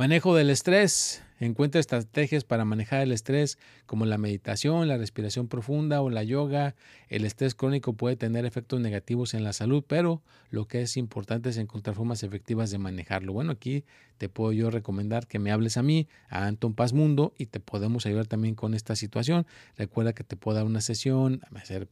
Manejo 0.00 0.34
del 0.34 0.48
estrés. 0.48 1.22
Encuentra 1.40 1.78
estrategias 1.78 2.42
para 2.44 2.64
manejar 2.64 3.02
el 3.02 3.12
estrés 3.12 3.58
como 3.84 4.06
la 4.06 4.16
meditación, 4.16 4.88
la 4.88 4.96
respiración 4.96 5.46
profunda 5.46 6.00
o 6.00 6.08
la 6.08 6.22
yoga. 6.22 6.74
El 7.10 7.26
estrés 7.26 7.54
crónico 7.54 7.92
puede 7.92 8.16
tener 8.16 8.46
efectos 8.46 8.80
negativos 8.80 9.34
en 9.34 9.44
la 9.44 9.52
salud, 9.52 9.84
pero 9.86 10.22
lo 10.48 10.66
que 10.66 10.80
es 10.80 10.96
importante 10.96 11.50
es 11.50 11.58
encontrar 11.58 11.96
formas 11.96 12.22
efectivas 12.22 12.70
de 12.70 12.78
manejarlo. 12.78 13.34
Bueno, 13.34 13.52
aquí 13.52 13.84
te 14.16 14.30
puedo 14.30 14.52
yo 14.52 14.70
recomendar 14.70 15.26
que 15.26 15.38
me 15.38 15.52
hables 15.52 15.76
a 15.76 15.82
mí, 15.82 16.08
a 16.30 16.46
Anton 16.46 16.72
Paz 16.72 16.94
Mundo, 16.94 17.34
y 17.36 17.46
te 17.46 17.60
podemos 17.60 18.06
ayudar 18.06 18.26
también 18.26 18.54
con 18.54 18.72
esta 18.72 18.96
situación. 18.96 19.46
Recuerda 19.76 20.14
que 20.14 20.24
te 20.24 20.34
puedo 20.36 20.56
dar 20.56 20.64
una 20.64 20.80
sesión, 20.80 21.42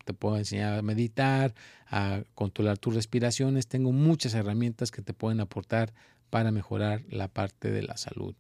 te 0.07 0.15
puedo 0.15 0.39
enseñar 0.39 0.79
a 0.79 0.83
meditar, 0.83 1.55
a 1.91 2.23
controlar 2.35 2.79
tus 2.79 2.95
respiraciones. 2.95 3.67
Tengo 3.67 3.93
muchas 3.93 4.33
herramientas 4.33 4.91
que 4.91 5.03
te 5.03 5.13
pueden 5.13 5.41
aportar 5.41 5.93
para 6.31 6.51
mejorar 6.51 7.03
la 7.11 7.29
parte 7.29 7.71
de 7.71 7.83
la 7.83 7.97
salud. 7.97 8.35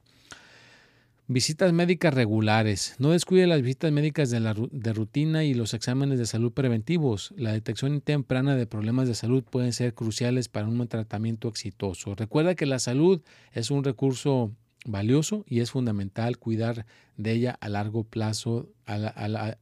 Visitas 1.31 1.75
médicas 1.75 2.15
regulares. 2.15 2.95
No 2.99 3.11
descuide 3.11 3.47
las 3.47 3.61
visitas 3.61 3.93
médicas 3.93 4.31
de, 4.31 4.41
la, 4.41 4.55
de, 4.55 4.93
rutina 4.95 5.45
y 5.45 5.53
los 5.53 5.75
exámenes 5.75 6.19
de 6.19 6.25
salud 6.25 6.53
preventivos. 6.53 7.35
La 7.37 7.53
detección 7.53 8.01
temprana 8.01 8.57
de 8.57 8.67
problemas 8.67 9.09
de 9.09 9.15
salud 9.15 9.45
pueden 9.45 9.75
ser 9.75 9.93
cruciales 9.93 10.49
para 10.49 10.67
un 10.67 10.89
tratamiento 10.89 11.49
exitoso. 11.49 12.15
Recuerda 12.15 12.55
que 12.55 12.65
la 12.65 12.79
salud 12.79 13.21
es 13.53 13.71
un 13.71 13.85
recurso 13.85 14.53
valioso 14.87 15.45
y 15.47 15.61
es 15.61 15.71
fundamental 15.71 16.39
cuidar 16.39 16.87
de 17.19 17.33
ella 17.33 17.59
a 17.61 17.69
largo 17.69 18.05
plazo. 18.05 18.71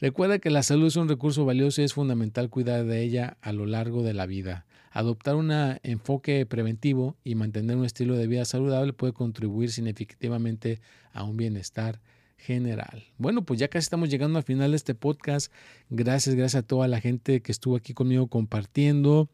Recuerda 0.00 0.40
que 0.40 0.50
la 0.50 0.64
salud 0.64 0.88
es 0.88 0.96
un 0.96 1.08
recurso 1.08 1.44
valioso 1.44 1.80
y 1.80 1.84
es 1.84 1.94
fundamental 1.94 2.50
cuidar 2.50 2.86
de 2.86 3.02
ella 3.02 3.36
a 3.40 3.52
lo 3.52 3.66
largo 3.66 4.02
de 4.02 4.14
la 4.14 4.26
vida. 4.26 4.66
Adoptar 4.90 5.36
un 5.36 5.52
enfoque 5.82 6.44
preventivo 6.46 7.16
y 7.22 7.36
mantener 7.36 7.76
un 7.76 7.84
estilo 7.84 8.16
de 8.16 8.26
vida 8.26 8.44
saludable 8.44 8.92
puede 8.92 9.12
contribuir 9.12 9.70
significativamente 9.70 10.80
a 11.12 11.22
un 11.22 11.36
bienestar 11.36 12.00
general. 12.36 13.04
Bueno, 13.18 13.44
pues 13.44 13.60
ya 13.60 13.68
casi 13.68 13.84
estamos 13.84 14.08
llegando 14.08 14.38
al 14.38 14.44
final 14.44 14.70
de 14.70 14.76
este 14.76 14.94
podcast. 14.94 15.52
Gracias, 15.90 16.34
gracias 16.34 16.64
a 16.64 16.66
toda 16.66 16.88
la 16.88 17.00
gente 17.00 17.40
que 17.40 17.52
estuvo 17.52 17.76
aquí 17.76 17.94
conmigo 17.94 18.26
compartiendo. 18.26 19.28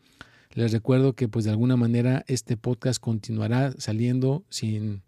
Les 0.53 0.73
recuerdo 0.73 1.14
que 1.14 1.29
pues 1.29 1.45
de 1.45 1.53
alguna 1.53 1.77
manera 1.77 2.25
este 2.29 2.57
podcast 2.57 3.01
continuará 3.01 3.73
saliendo 3.79 4.45
sin, 4.49 5.03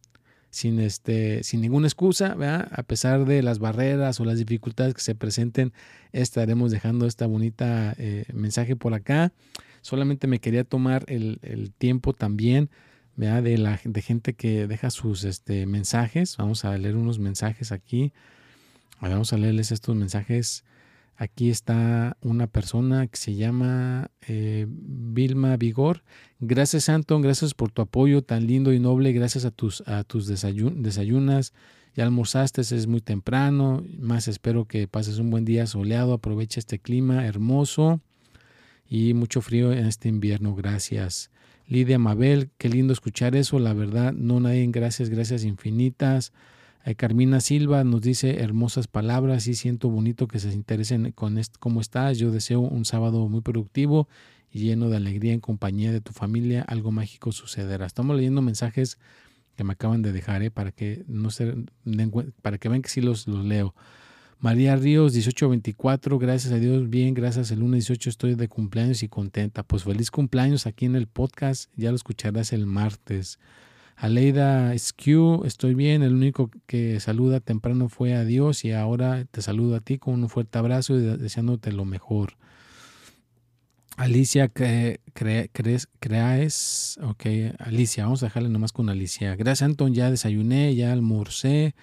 sin, 0.50 0.78
este, 0.80 1.42
sin 1.42 1.60
ninguna 1.60 1.86
excusa, 1.86 2.36
a 2.70 2.82
pesar 2.84 3.24
de 3.24 3.42
las 3.42 3.58
barreras 3.58 4.20
o 4.20 4.24
las 4.24 4.38
dificultades 4.38 4.94
que 4.94 5.00
se 5.00 5.14
presenten, 5.14 5.72
estaremos 6.12 6.70
dejando 6.70 7.06
esta 7.06 7.26
bonita 7.26 7.94
eh, 7.98 8.24
mensaje 8.32 8.76
por 8.76 8.94
acá. 8.94 9.32
Solamente 9.82 10.26
me 10.26 10.40
quería 10.40 10.64
tomar 10.64 11.04
el, 11.08 11.72
tiempo 11.78 12.12
también 12.12 12.70
de 13.16 13.58
la 13.58 13.80
de 13.84 14.02
gente 14.02 14.34
que 14.34 14.66
deja 14.66 14.90
sus 14.90 15.24
este, 15.24 15.66
mensajes. 15.66 16.36
Vamos 16.36 16.64
a 16.64 16.76
leer 16.78 16.96
unos 16.96 17.18
mensajes 17.18 17.72
aquí. 17.72 18.12
Vamos 19.00 19.32
a 19.32 19.38
leerles 19.38 19.72
estos 19.72 19.96
mensajes. 19.96 20.64
Aquí 21.16 21.50
está 21.50 22.16
una 22.20 22.46
persona 22.46 23.08
que 23.08 23.16
se 23.16 23.34
llama 23.34 24.10
eh, 24.28 24.66
Vilma 24.68 25.56
Vigor. 25.56 26.04
Gracias, 26.38 26.88
Anton. 26.88 27.22
Gracias 27.22 27.54
por 27.54 27.72
tu 27.72 27.82
apoyo 27.82 28.22
tan 28.22 28.46
lindo 28.46 28.72
y 28.72 28.78
noble. 28.78 29.12
Gracias 29.12 29.44
a 29.44 29.50
tus, 29.50 29.82
a 29.88 30.04
tus 30.04 30.28
desayunas. 30.28 31.54
Ya 31.96 32.04
almorzaste, 32.04 32.60
es 32.60 32.86
muy 32.86 33.00
temprano. 33.00 33.82
Más 33.98 34.28
espero 34.28 34.66
que 34.66 34.86
pases 34.86 35.18
un 35.18 35.30
buen 35.30 35.44
día 35.44 35.66
soleado. 35.66 36.12
Aprovecha 36.12 36.60
este 36.60 36.78
clima 36.78 37.26
hermoso 37.26 38.00
y 38.88 39.14
mucho 39.14 39.40
frío 39.40 39.72
en 39.72 39.86
este 39.86 40.08
invierno. 40.08 40.54
Gracias. 40.54 41.30
Lidia 41.66 41.98
Mabel, 41.98 42.50
qué 42.56 42.68
lindo 42.68 42.92
escuchar 42.92 43.36
eso, 43.36 43.58
la 43.58 43.74
verdad, 43.74 44.14
no 44.14 44.40
nadie, 44.40 44.66
gracias, 44.68 45.10
gracias 45.10 45.44
infinitas. 45.44 46.32
Eh, 46.84 46.94
Carmina 46.94 47.40
Silva 47.40 47.84
nos 47.84 48.00
dice 48.00 48.40
hermosas 48.40 48.86
palabras 48.86 49.46
y 49.46 49.54
siento 49.54 49.90
bonito 49.90 50.26
que 50.28 50.38
se 50.38 50.52
interesen 50.54 51.12
con 51.12 51.38
cómo 51.58 51.82
estás. 51.82 52.18
Yo 52.18 52.30
deseo 52.30 52.60
un 52.60 52.86
sábado 52.86 53.28
muy 53.28 53.42
productivo 53.42 54.08
y 54.50 54.60
lleno 54.60 54.88
de 54.88 54.96
alegría 54.96 55.34
en 55.34 55.40
compañía 55.40 55.92
de 55.92 56.00
tu 56.00 56.12
familia. 56.12 56.62
Algo 56.62 56.90
mágico 56.90 57.32
sucederá. 57.32 57.84
Estamos 57.84 58.16
leyendo 58.16 58.40
mensajes 58.40 58.98
que 59.56 59.64
me 59.64 59.74
acaban 59.74 60.00
de 60.00 60.12
dejar 60.12 60.42
eh, 60.42 60.50
para 60.50 60.72
que 60.72 61.04
no 61.08 61.30
se 61.30 61.54
para 62.40 62.56
que 62.56 62.70
vean 62.70 62.80
que 62.80 62.88
sí 62.88 63.02
los, 63.02 63.26
los 63.26 63.44
leo. 63.44 63.74
María 64.40 64.76
Ríos, 64.76 65.14
1824, 65.14 66.16
gracias 66.20 66.52
a 66.52 66.58
Dios, 66.58 66.88
bien, 66.88 67.12
gracias. 67.12 67.50
El 67.50 67.58
lunes 67.58 67.88
18 67.88 68.08
estoy 68.08 68.34
de 68.36 68.46
cumpleaños 68.46 69.02
y 69.02 69.08
contenta. 69.08 69.64
Pues 69.64 69.82
feliz 69.82 70.12
cumpleaños 70.12 70.66
aquí 70.66 70.86
en 70.86 70.94
el 70.94 71.08
podcast, 71.08 71.72
ya 71.74 71.90
lo 71.90 71.96
escucharás 71.96 72.52
el 72.52 72.64
martes. 72.64 73.40
Aleida 73.96 74.78
Skew, 74.78 75.42
estoy 75.44 75.74
bien, 75.74 76.04
el 76.04 76.14
único 76.14 76.52
que 76.66 77.00
saluda 77.00 77.40
temprano 77.40 77.88
fue 77.88 78.14
a 78.14 78.24
Dios 78.24 78.64
y 78.64 78.70
ahora 78.70 79.24
te 79.28 79.42
saludo 79.42 79.74
a 79.74 79.80
ti 79.80 79.98
con 79.98 80.22
un 80.22 80.28
fuerte 80.28 80.56
abrazo 80.56 80.96
y 80.96 81.00
deseándote 81.00 81.72
lo 81.72 81.84
mejor. 81.84 82.36
Alicia 83.96 84.48
crees, 84.48 85.88
ok, 87.02 87.26
Alicia, 87.58 88.04
vamos 88.04 88.22
a 88.22 88.26
dejarle 88.26 88.50
nomás 88.50 88.70
con 88.70 88.88
Alicia. 88.88 89.34
Gracias 89.34 89.62
Anton, 89.62 89.94
ya 89.94 90.12
desayuné, 90.12 90.76
ya 90.76 90.92
almorcé. 90.92 91.74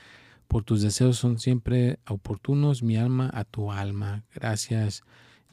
Por 0.47 0.63
tus 0.63 0.81
deseos 0.81 1.17
son 1.17 1.39
siempre 1.39 1.99
oportunos, 2.08 2.84
mi 2.84 2.97
alma 2.97 3.29
a 3.34 3.43
tu 3.43 3.71
alma. 3.71 4.23
Gracias. 4.34 5.03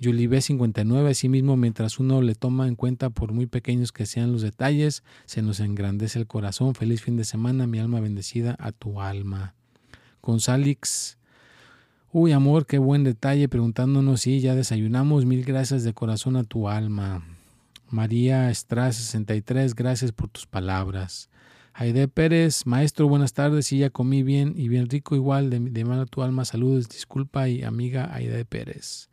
Julie 0.02 0.28
B59, 0.28 1.10
asimismo, 1.10 1.56
mientras 1.56 2.00
uno 2.00 2.22
le 2.22 2.34
toma 2.34 2.66
en 2.66 2.74
cuenta, 2.74 3.10
por 3.10 3.32
muy 3.32 3.46
pequeños 3.46 3.92
que 3.92 4.06
sean 4.06 4.32
los 4.32 4.42
detalles, 4.42 5.04
se 5.26 5.42
nos 5.42 5.60
engrandece 5.60 6.18
el 6.18 6.26
corazón. 6.26 6.74
Feliz 6.74 7.02
fin 7.02 7.16
de 7.16 7.24
semana, 7.24 7.66
mi 7.66 7.78
alma 7.78 8.00
bendecida 8.00 8.56
a 8.58 8.72
tu 8.72 9.00
alma. 9.00 9.54
González, 10.20 11.18
uy, 12.10 12.32
amor, 12.32 12.66
qué 12.66 12.78
buen 12.78 13.04
detalle, 13.04 13.48
preguntándonos 13.48 14.22
si 14.22 14.40
ya 14.40 14.54
desayunamos. 14.54 15.24
Mil 15.24 15.44
gracias 15.44 15.84
de 15.84 15.94
corazón 15.94 16.36
a 16.36 16.44
tu 16.44 16.68
alma. 16.68 17.24
María 17.88 18.50
Estrada 18.50 18.92
63, 18.92 19.74
gracias 19.74 20.12
por 20.12 20.28
tus 20.28 20.46
palabras. 20.46 21.28
Aide 21.74 22.06
Pérez, 22.06 22.66
maestro, 22.66 23.08
buenas 23.08 23.32
tardes. 23.32 23.66
Sí, 23.66 23.78
ya 23.78 23.88
comí 23.88 24.22
bien 24.22 24.52
y 24.56 24.68
bien 24.68 24.90
rico, 24.90 25.16
igual 25.16 25.48
de, 25.48 25.84
mano 25.84 26.02
a 26.02 26.06
tu 26.06 26.22
alma. 26.22 26.44
Saludos, 26.44 26.88
disculpa 26.88 27.48
y 27.48 27.62
amiga 27.62 28.14
Aide 28.14 28.44
Pérez. 28.44 29.08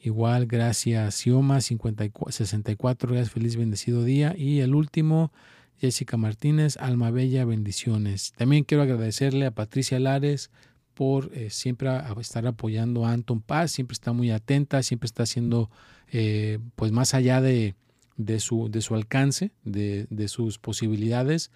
Igual, 0.00 0.46
gracias. 0.46 1.14
Sioma 1.14 1.60
64, 1.60 3.12
gracias, 3.12 3.30
feliz 3.30 3.56
bendecido 3.56 4.02
día. 4.02 4.34
Y 4.34 4.60
el 4.60 4.74
último, 4.74 5.30
Jessica 5.78 6.16
Martínez, 6.16 6.78
Alma 6.78 7.10
Bella, 7.10 7.44
bendiciones. 7.44 8.32
También 8.32 8.64
quiero 8.64 8.82
agradecerle 8.82 9.44
a 9.44 9.50
Patricia 9.50 10.00
Lares 10.00 10.50
por 10.94 11.30
eh, 11.34 11.50
siempre 11.50 11.90
estar 12.18 12.46
apoyando 12.46 13.04
a 13.04 13.12
Anton 13.12 13.42
Paz, 13.42 13.72
siempre 13.72 13.92
está 13.92 14.12
muy 14.12 14.30
atenta, 14.30 14.82
siempre 14.82 15.06
está 15.06 15.24
haciendo 15.24 15.70
eh, 16.10 16.58
pues 16.76 16.92
más 16.92 17.12
allá 17.12 17.42
de, 17.42 17.74
de, 18.16 18.40
su, 18.40 18.70
de 18.70 18.80
su 18.80 18.94
alcance, 18.94 19.52
de, 19.64 20.06
de 20.08 20.28
sus 20.28 20.58
posibilidades 20.58 21.50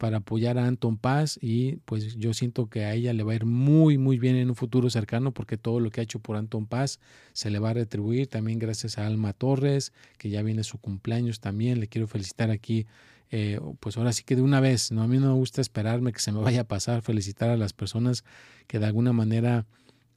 para 0.00 0.16
apoyar 0.16 0.56
a 0.56 0.66
Anton 0.66 0.96
Paz 0.96 1.38
y 1.42 1.76
pues 1.84 2.16
yo 2.16 2.32
siento 2.32 2.70
que 2.70 2.86
a 2.86 2.94
ella 2.94 3.12
le 3.12 3.22
va 3.22 3.32
a 3.32 3.34
ir 3.34 3.44
muy 3.44 3.98
muy 3.98 4.18
bien 4.18 4.34
en 4.36 4.48
un 4.48 4.56
futuro 4.56 4.88
cercano 4.88 5.32
porque 5.32 5.58
todo 5.58 5.78
lo 5.78 5.90
que 5.90 6.00
ha 6.00 6.04
hecho 6.04 6.20
por 6.20 6.36
Anton 6.36 6.66
Paz 6.66 7.00
se 7.34 7.50
le 7.50 7.58
va 7.58 7.68
a 7.68 7.74
retribuir. 7.74 8.26
También 8.26 8.58
gracias 8.58 8.96
a 8.96 9.06
Alma 9.06 9.34
Torres 9.34 9.92
que 10.16 10.30
ya 10.30 10.40
viene 10.40 10.64
su 10.64 10.78
cumpleaños 10.78 11.40
también. 11.40 11.80
Le 11.80 11.86
quiero 11.86 12.06
felicitar 12.06 12.50
aquí 12.50 12.86
eh, 13.30 13.60
pues 13.78 13.98
ahora 13.98 14.14
sí 14.14 14.22
que 14.24 14.36
de 14.36 14.42
una 14.42 14.58
vez 14.60 14.90
no 14.90 15.02
a 15.02 15.06
mí 15.06 15.18
no 15.18 15.26
me 15.26 15.34
gusta 15.34 15.60
esperarme 15.60 16.14
que 16.14 16.20
se 16.20 16.32
me 16.32 16.40
vaya 16.40 16.62
a 16.62 16.64
pasar 16.64 17.02
felicitar 17.02 17.50
a 17.50 17.58
las 17.58 17.74
personas 17.74 18.24
que 18.68 18.78
de 18.78 18.86
alguna 18.86 19.12
manera 19.12 19.66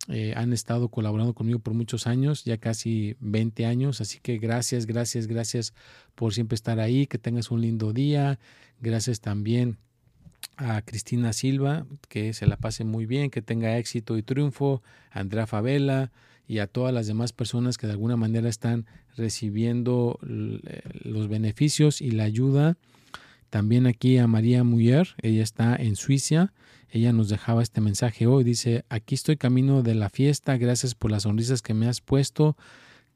eh, 0.10 0.34
han 0.36 0.52
estado 0.52 0.89
colaborando 0.89 1.34
conmigo 1.34 1.60
por 1.60 1.74
muchos 1.74 2.08
años, 2.08 2.44
ya 2.44 2.58
casi 2.58 3.16
20 3.22 3.66
años, 3.66 4.02
así 4.02 4.20
que 4.22 4.38
gracias, 4.38 4.86
gracias, 4.86 5.28
gracias 5.28 5.74
por 6.16 6.34
siempre 6.34 6.56
estar 6.56 6.80
ahí, 6.80 7.08
que 7.08 7.18
tengas 7.18 7.52
un 7.52 7.62
lindo 7.62 7.94
día, 7.94 8.38
gracias 8.82 9.22
también 9.22 9.78
a 10.58 10.82
Cristina 10.82 11.32
Silva, 11.32 11.86
que 12.10 12.34
se 12.34 12.48
la 12.48 12.58
pase 12.58 12.84
muy 12.84 13.06
bien, 13.06 13.30
que 13.30 13.42
tenga 13.42 13.78
éxito 13.78 14.18
y 14.18 14.24
triunfo, 14.24 14.84
a 15.12 15.22
Andrea 15.22 15.48
Favela 15.48 16.12
y 16.48 16.60
a 16.60 16.68
todas 16.68 16.94
las 16.94 17.08
demás 17.08 17.32
personas 17.32 17.78
que 17.78 17.88
de 17.88 17.94
alguna 17.94 18.18
manera 18.18 18.50
están 18.50 18.86
recibiendo 19.16 20.20
eh, 20.28 20.82
los 21.04 21.30
beneficios 21.30 22.02
y 22.02 22.12
la 22.12 22.24
ayuda. 22.24 22.78
También 23.50 23.88
aquí 23.88 24.18
a 24.18 24.28
María 24.28 24.63
Muyer, 24.63 25.16
ella 25.22 25.44
está 25.44 25.76
en 25.76 25.96
Suiza, 25.96 26.52
ella 26.93 27.12
nos 27.12 27.27
dejaba 27.27 27.63
este 27.63 27.82
mensaje 27.82 28.27
hoy. 28.27 28.43
Dice, 28.43 28.86
aquí 28.88 29.15
estoy 29.15 29.36
camino 29.36 29.82
de 29.82 29.95
la 29.95 30.10
fiesta. 30.10 30.58
Gracias 30.58 30.93
por 30.93 31.10
las 31.10 31.23
sonrisas 31.23 31.63
que 31.63 31.73
me 31.73 31.88
has 31.88 32.01
puesto. 32.01 32.56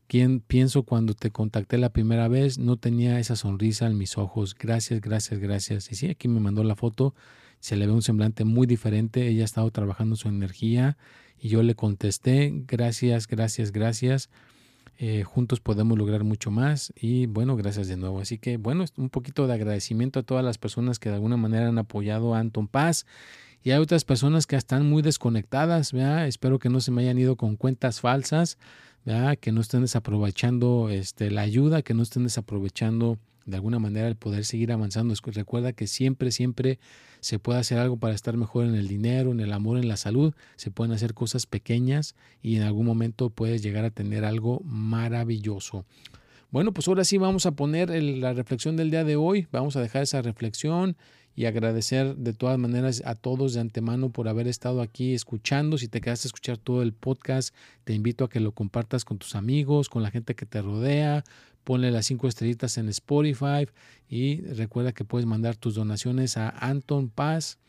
Quien 0.08 0.40
pienso 0.40 0.82
cuando 0.82 1.14
te 1.14 1.30
contacté 1.30 1.78
la 1.78 1.90
primera 1.90 2.28
vez, 2.28 2.58
no 2.58 2.78
tenía 2.78 3.20
esa 3.20 3.36
sonrisa 3.36 3.86
en 3.86 3.96
mis 3.96 4.18
ojos. 4.18 4.56
Gracias, 4.58 5.00
gracias, 5.00 5.40
gracias. 5.40 5.92
Y 5.92 5.96
sí, 5.96 6.08
aquí 6.08 6.28
me 6.28 6.40
mandó 6.40 6.64
la 6.64 6.76
foto. 6.76 7.14
Se 7.60 7.76
le 7.76 7.86
ve 7.86 7.94
un 7.94 8.02
semblante 8.02 8.46
muy 8.46 8.66
diferente. 8.66 9.28
Ella 9.28 9.44
ha 9.44 9.46
estado 9.46 9.70
trabajando 9.70 10.16
su 10.16 10.28
energía 10.28 10.98
y 11.40 11.50
yo 11.50 11.62
le 11.62 11.76
contesté, 11.76 12.52
gracias, 12.66 13.28
gracias, 13.28 13.72
gracias. 13.72 14.32
Eh, 14.98 15.24
juntos 15.24 15.60
podemos 15.60 15.96
lograr 15.96 16.24
mucho 16.24 16.50
más 16.50 16.92
y 16.96 17.28
bueno, 17.28 17.56
gracias 17.56 17.88
de 17.88 17.98
nuevo. 17.98 18.20
Así 18.20 18.40
que 18.40 18.58
bueno, 18.58 18.86
un 18.96 19.12
poquito 19.12 19.46
de 19.46 19.54
agradecimiento 19.54 20.22
a 20.22 20.24
todas 20.24 20.44
las 20.44 20.58
personas 20.58 20.98
que 20.98 21.10
de 21.10 21.16
alguna 21.16 21.38
manera 21.38 21.68
han 21.68 21.78
apoyado 21.78 22.34
a 22.34 22.40
Anton 22.40 22.68
Paz 22.68 23.06
y 23.64 23.72
hay 23.72 23.80
otras 23.80 24.06
personas 24.06 24.48
que 24.48 24.56
están 24.56 24.90
muy 24.90 25.02
desconectadas, 25.02 25.94
espero 25.94 26.60
que 26.60 26.70
no 26.70 26.80
se 26.80 26.92
me 26.92 27.02
hayan 27.02 27.18
ido 27.18 27.36
con 27.36 27.56
cuentas 27.56 28.00
falsas, 28.00 28.58
que 29.40 29.52
no 29.52 29.62
estén 29.62 29.82
desaprovechando 29.82 30.90
este, 30.90 31.32
la 31.32 31.42
ayuda, 31.42 31.82
que 31.82 31.94
no 31.94 32.04
estén 32.04 32.24
desaprovechando 32.24 33.18
de 33.46 33.56
alguna 33.56 33.80
manera 33.80 34.08
el 34.08 34.16
poder 34.16 34.46
seguir 34.46 34.72
avanzando. 34.72 35.14
Recuerda 35.26 35.72
que 35.74 35.88
siempre, 35.88 36.32
siempre 36.32 36.80
se 37.22 37.40
puede 37.40 37.60
hacer 37.60 37.80
algo 37.80 37.98
para 37.98 38.14
estar 38.14 38.36
mejor 38.36 38.66
en 38.66 38.76
el 38.76 38.88
dinero, 38.88 39.32
en 39.32 39.40
el 39.40 39.54
amor, 39.54 39.78
en 39.78 39.88
la 39.88 39.98
salud. 39.98 40.34
Se 40.58 40.70
pueden 40.70 40.94
hacer 40.94 41.14
cosas 41.14 41.46
pequeñas 41.46 42.16
y 42.42 42.58
en 42.58 42.64
algún 42.64 42.86
momento 42.86 43.30
puedes 43.30 43.64
llegar 43.64 43.86
a 43.86 43.90
tener 43.90 44.26
algo 44.26 44.62
maravilloso. 44.66 45.86
Bueno, 46.52 46.74
pues 46.74 46.88
ahora 46.88 47.06
sí 47.06 47.18
vamos 47.18 47.46
a 47.46 47.52
poner 47.52 47.90
la 47.90 48.34
reflexión 48.34 48.76
del 48.76 48.92
día 48.92 49.04
de 49.06 49.16
hoy. 49.16 49.48
Vamos 49.52 49.78
a 49.78 49.82
dejar 49.82 50.04
esa 50.04 50.22
reflexión 50.22 50.98
y 51.38 51.46
agradecer 51.46 52.18
de 52.18 52.34
todas 52.34 52.58
maneras 52.58 53.04
a 53.06 53.14
todos 53.14 53.54
de 53.54 53.60
antemano 53.60 54.10
por 54.10 54.28
haber 54.28 54.48
estado 54.48 54.82
aquí 54.82 55.14
escuchando. 55.14 55.78
Si 55.78 55.88
te 55.88 56.02
quedaste 56.02 56.26
a 56.26 56.30
escuchar 56.30 56.58
todo 56.58 56.82
el 56.82 56.94
podcast, 56.94 57.54
te 57.84 57.94
invito 57.94 58.26
a 58.26 58.30
que 58.30 58.40
lo 58.40 58.54
compartas 58.54 59.06
con 59.06 59.20
tus 59.20 59.36
amigos, 59.36 59.88
con 59.88 60.02
la 60.02 60.10
gente 60.10 60.34
que 60.34 60.48
te 60.48 60.64
rodea. 60.64 61.24
Ponle 61.64 61.92
las 61.92 62.08
cinco 62.08 62.28
estrellitas 62.28 62.80
en 62.80 62.90
Spotify 62.90 63.68
y 64.10 64.42
recuerda 64.42 64.94
que 64.94 65.06
puedes 65.06 65.28
mandar 65.28 65.56
tus 65.56 65.76
donaciones 65.76 66.38
a 66.38 66.50
Anton 66.50 67.10
Paz. 67.10 67.60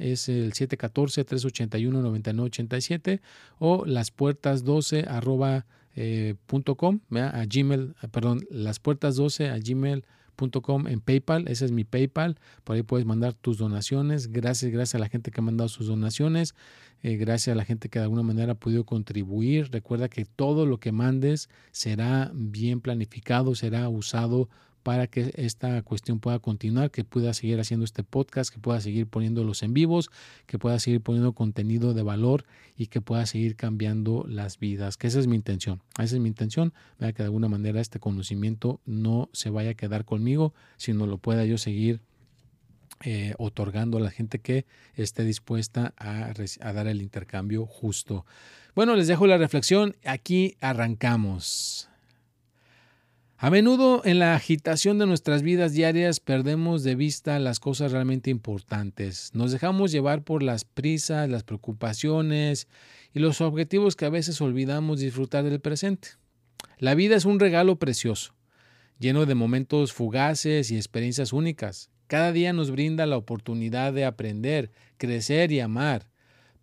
Es 0.00 0.28
el 0.28 0.52
714-381-9987 0.52 3.22
o 3.58 3.86
las 3.86 4.10
puertas 4.10 4.64
12 4.64 5.06
arroba, 5.08 5.64
eh, 5.96 6.34
punto 6.44 6.74
com, 6.74 7.00
a 7.10 7.46
Gmail, 7.46 7.94
perdón, 8.10 8.44
las 8.50 8.80
puertas 8.80 9.16
12 9.16 9.48
en 10.44 11.00
PayPal, 11.00 11.48
ese 11.48 11.64
es 11.64 11.72
mi 11.72 11.84
PayPal, 11.84 12.38
por 12.64 12.76
ahí 12.76 12.82
puedes 12.82 13.06
mandar 13.06 13.34
tus 13.34 13.58
donaciones, 13.58 14.28
gracias, 14.28 14.70
gracias 14.70 14.94
a 14.94 14.98
la 14.98 15.08
gente 15.08 15.30
que 15.30 15.40
ha 15.40 15.42
mandado 15.42 15.68
sus 15.68 15.88
donaciones, 15.88 16.54
eh, 17.02 17.16
gracias 17.16 17.54
a 17.54 17.56
la 17.56 17.64
gente 17.64 17.88
que 17.88 17.98
de 17.98 18.04
alguna 18.04 18.22
manera 18.22 18.52
ha 18.52 18.54
podido 18.54 18.84
contribuir, 18.84 19.70
recuerda 19.72 20.08
que 20.08 20.24
todo 20.24 20.66
lo 20.66 20.78
que 20.78 20.92
mandes 20.92 21.48
será 21.72 22.30
bien 22.34 22.80
planificado, 22.80 23.54
será 23.54 23.88
usado 23.88 24.48
para 24.88 25.06
que 25.06 25.34
esta 25.36 25.82
cuestión 25.82 26.18
pueda 26.18 26.38
continuar, 26.38 26.90
que 26.90 27.04
pueda 27.04 27.34
seguir 27.34 27.60
haciendo 27.60 27.84
este 27.84 28.02
podcast, 28.04 28.50
que 28.50 28.58
pueda 28.58 28.80
seguir 28.80 29.06
poniéndolos 29.06 29.62
en 29.62 29.74
vivos, 29.74 30.08
que 30.46 30.58
pueda 30.58 30.78
seguir 30.78 31.02
poniendo 31.02 31.34
contenido 31.34 31.92
de 31.92 32.02
valor 32.02 32.46
y 32.74 32.86
que 32.86 33.02
pueda 33.02 33.26
seguir 33.26 33.54
cambiando 33.54 34.24
las 34.26 34.58
vidas, 34.58 34.96
que 34.96 35.08
esa 35.08 35.18
es 35.18 35.26
mi 35.26 35.36
intención. 35.36 35.82
Esa 35.98 36.16
es 36.16 36.20
mi 36.22 36.28
intención, 36.28 36.72
que 36.98 37.12
de 37.12 37.24
alguna 37.24 37.48
manera 37.48 37.82
este 37.82 38.00
conocimiento 38.00 38.80
no 38.86 39.28
se 39.34 39.50
vaya 39.50 39.72
a 39.72 39.74
quedar 39.74 40.06
conmigo, 40.06 40.54
sino 40.78 41.06
lo 41.06 41.18
pueda 41.18 41.44
yo 41.44 41.58
seguir 41.58 42.00
eh, 43.04 43.34
otorgando 43.36 43.98
a 43.98 44.00
la 44.00 44.10
gente 44.10 44.38
que 44.38 44.64
esté 44.94 45.22
dispuesta 45.22 45.92
a 45.98 46.72
dar 46.72 46.86
el 46.86 47.02
intercambio 47.02 47.66
justo. 47.66 48.24
Bueno, 48.74 48.96
les 48.96 49.06
dejo 49.06 49.26
la 49.26 49.36
reflexión. 49.36 49.96
Aquí 50.02 50.56
arrancamos. 50.62 51.87
A 53.40 53.50
menudo 53.50 54.02
en 54.04 54.18
la 54.18 54.34
agitación 54.34 54.98
de 54.98 55.06
nuestras 55.06 55.42
vidas 55.42 55.72
diarias 55.72 56.18
perdemos 56.18 56.82
de 56.82 56.96
vista 56.96 57.38
las 57.38 57.60
cosas 57.60 57.92
realmente 57.92 58.30
importantes. 58.30 59.30
Nos 59.32 59.52
dejamos 59.52 59.92
llevar 59.92 60.24
por 60.24 60.42
las 60.42 60.64
prisas, 60.64 61.28
las 61.28 61.44
preocupaciones 61.44 62.66
y 63.14 63.20
los 63.20 63.40
objetivos 63.40 63.94
que 63.94 64.06
a 64.06 64.10
veces 64.10 64.40
olvidamos 64.40 64.98
disfrutar 64.98 65.44
del 65.44 65.60
presente. 65.60 66.08
La 66.78 66.96
vida 66.96 67.14
es 67.14 67.26
un 67.26 67.38
regalo 67.38 67.78
precioso, 67.78 68.34
lleno 68.98 69.24
de 69.24 69.36
momentos 69.36 69.92
fugaces 69.92 70.72
y 70.72 70.76
experiencias 70.76 71.32
únicas. 71.32 71.90
Cada 72.08 72.32
día 72.32 72.52
nos 72.52 72.72
brinda 72.72 73.06
la 73.06 73.18
oportunidad 73.18 73.92
de 73.92 74.04
aprender, 74.04 74.72
crecer 74.96 75.52
y 75.52 75.60
amar. 75.60 76.10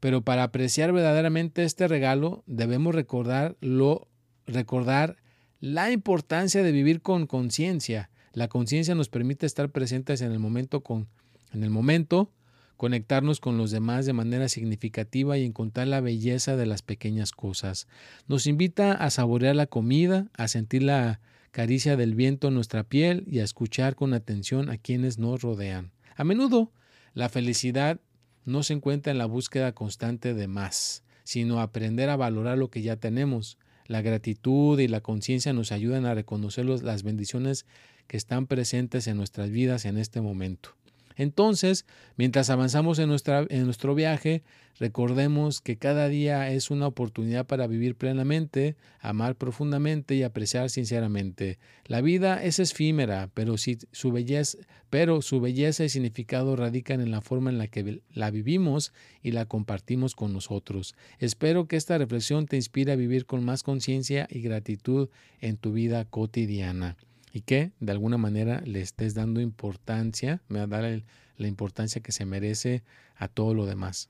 Pero 0.01 0.23
para 0.23 0.43
apreciar 0.43 0.91
verdaderamente 0.91 1.63
este 1.63 1.87
regalo 1.87 2.43
debemos 2.47 2.93
recordarlo, 2.93 4.09
recordar 4.45 5.15
la 5.59 5.91
importancia 5.91 6.63
de 6.63 6.71
vivir 6.71 7.01
con 7.01 7.27
conciencia. 7.27 8.09
La 8.33 8.47
conciencia 8.47 8.95
nos 8.95 9.09
permite 9.09 9.45
estar 9.45 9.69
presentes 9.69 10.21
en 10.21 10.31
el 10.31 10.39
momento 10.39 10.81
con 10.81 11.07
en 11.55 11.63
el 11.63 11.69
momento, 11.69 12.31
conectarnos 12.77 13.39
con 13.39 13.57
los 13.57 13.71
demás 13.71 14.05
de 14.05 14.13
manera 14.13 14.49
significativa 14.49 15.37
y 15.37 15.45
encontrar 15.45 15.87
la 15.87 16.01
belleza 16.01 16.55
de 16.57 16.65
las 16.65 16.81
pequeñas 16.81 17.31
cosas. 17.31 17.87
Nos 18.27 18.45
invita 18.45 18.91
a 18.91 19.09
saborear 19.09 19.55
la 19.55 19.65
comida, 19.65 20.27
a 20.33 20.47
sentir 20.47 20.83
la 20.83 21.21
caricia 21.51 21.95
del 21.95 22.15
viento 22.15 22.49
en 22.49 22.53
nuestra 22.53 22.83
piel 22.83 23.23
y 23.27 23.39
a 23.39 23.43
escuchar 23.43 23.95
con 23.95 24.13
atención 24.13 24.69
a 24.69 24.77
quienes 24.77 25.17
nos 25.17 25.41
rodean. 25.41 25.91
A 26.17 26.25
menudo, 26.25 26.71
la 27.13 27.29
felicidad 27.29 28.01
no 28.43 28.61
se 28.61 28.73
encuentra 28.73 29.11
en 29.11 29.17
la 29.17 29.25
búsqueda 29.25 29.71
constante 29.71 30.33
de 30.33 30.47
más, 30.47 31.03
sino 31.23 31.61
aprender 31.61 32.09
a 32.09 32.17
valorar 32.17 32.57
lo 32.57 32.69
que 32.69 32.81
ya 32.81 32.97
tenemos. 32.97 33.57
La 33.87 34.01
gratitud 34.01 34.79
y 34.79 34.87
la 34.87 35.01
conciencia 35.01 35.53
nos 35.53 35.71
ayudan 35.71 36.05
a 36.05 36.15
reconocer 36.15 36.65
las 36.65 37.03
bendiciones 37.03 37.65
que 38.07 38.17
están 38.17 38.47
presentes 38.47 39.07
en 39.07 39.17
nuestras 39.17 39.49
vidas 39.49 39.85
en 39.85 39.97
este 39.97 40.21
momento. 40.21 40.75
Entonces, 41.15 41.85
mientras 42.17 42.49
avanzamos 42.49 42.99
en, 42.99 43.09
en 43.49 43.65
nuestro 43.65 43.95
viaje, 43.95 44.43
recordemos 44.77 45.61
que 45.61 45.77
cada 45.77 46.09
día 46.09 46.51
es 46.51 46.69
una 46.69 46.87
oportunidad 46.87 47.45
para 47.45 47.67
vivir 47.67 47.95
plenamente, 47.95 48.75
amar 48.99 49.35
profundamente 49.35 50.15
y 50.15 50.23
apreciar 50.23 50.69
sinceramente. 50.69 51.59
La 51.85 52.01
vida 52.01 52.43
es 52.43 52.59
efímera, 52.59 53.29
pero, 53.33 53.57
si 53.57 53.77
su 53.91 54.11
belleza, 54.11 54.57
pero 54.89 55.21
su 55.21 55.39
belleza 55.39 55.85
y 55.85 55.89
significado 55.89 56.55
radican 56.55 56.99
en 56.99 57.11
la 57.11 57.21
forma 57.21 57.49
en 57.49 57.57
la 57.57 57.67
que 57.67 58.01
la 58.13 58.31
vivimos 58.31 58.91
y 59.21 59.31
la 59.31 59.45
compartimos 59.45 60.15
con 60.15 60.33
nosotros. 60.33 60.95
Espero 61.19 61.67
que 61.67 61.77
esta 61.77 61.97
reflexión 61.97 62.45
te 62.45 62.57
inspire 62.57 62.91
a 62.91 62.97
vivir 62.97 63.25
con 63.25 63.43
más 63.43 63.63
conciencia 63.63 64.27
y 64.29 64.41
gratitud 64.41 65.09
en 65.39 65.57
tu 65.57 65.71
vida 65.71 66.05
cotidiana 66.05 66.97
y 67.35 67.41
que 67.41 67.73
de 67.81 67.91
alguna 67.91 68.17
manera 68.17 68.61
le 68.61 68.79
estés 68.79 69.13
dando 69.13 69.41
importancia, 69.41 70.41
me 70.47 70.59
va 70.59 70.77
a 70.77 70.81
dar 70.81 71.03
la 71.35 71.47
importancia 71.49 72.01
que 72.01 72.13
se 72.13 72.25
merece 72.25 72.85
a 73.17 73.27
todo 73.27 73.53
lo 73.53 73.65
demás. 73.65 74.07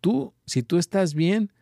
Tú, 0.00 0.34
si 0.44 0.64
tú 0.64 0.78
estás 0.78 1.14
bien, 1.14 1.52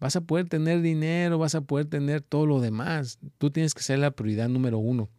vas 0.00 0.16
a 0.16 0.22
poder 0.22 0.48
tener 0.48 0.80
dinero, 0.80 1.36
vas 1.36 1.54
a 1.54 1.60
poder 1.60 1.84
tener 1.90 2.22
todo 2.22 2.46
lo 2.46 2.58
demás. 2.62 3.18
Tú 3.36 3.50
tienes 3.50 3.74
que 3.74 3.82
ser 3.82 3.98
la 3.98 4.10
prioridad 4.10 4.48
número 4.48 4.78
uno. 4.78 5.10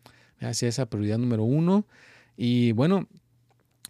Sea 0.53 0.69
esa 0.69 0.87
prioridad 0.87 1.19
número 1.19 1.43
uno 1.43 1.85
Y 2.35 2.71
bueno, 2.71 3.07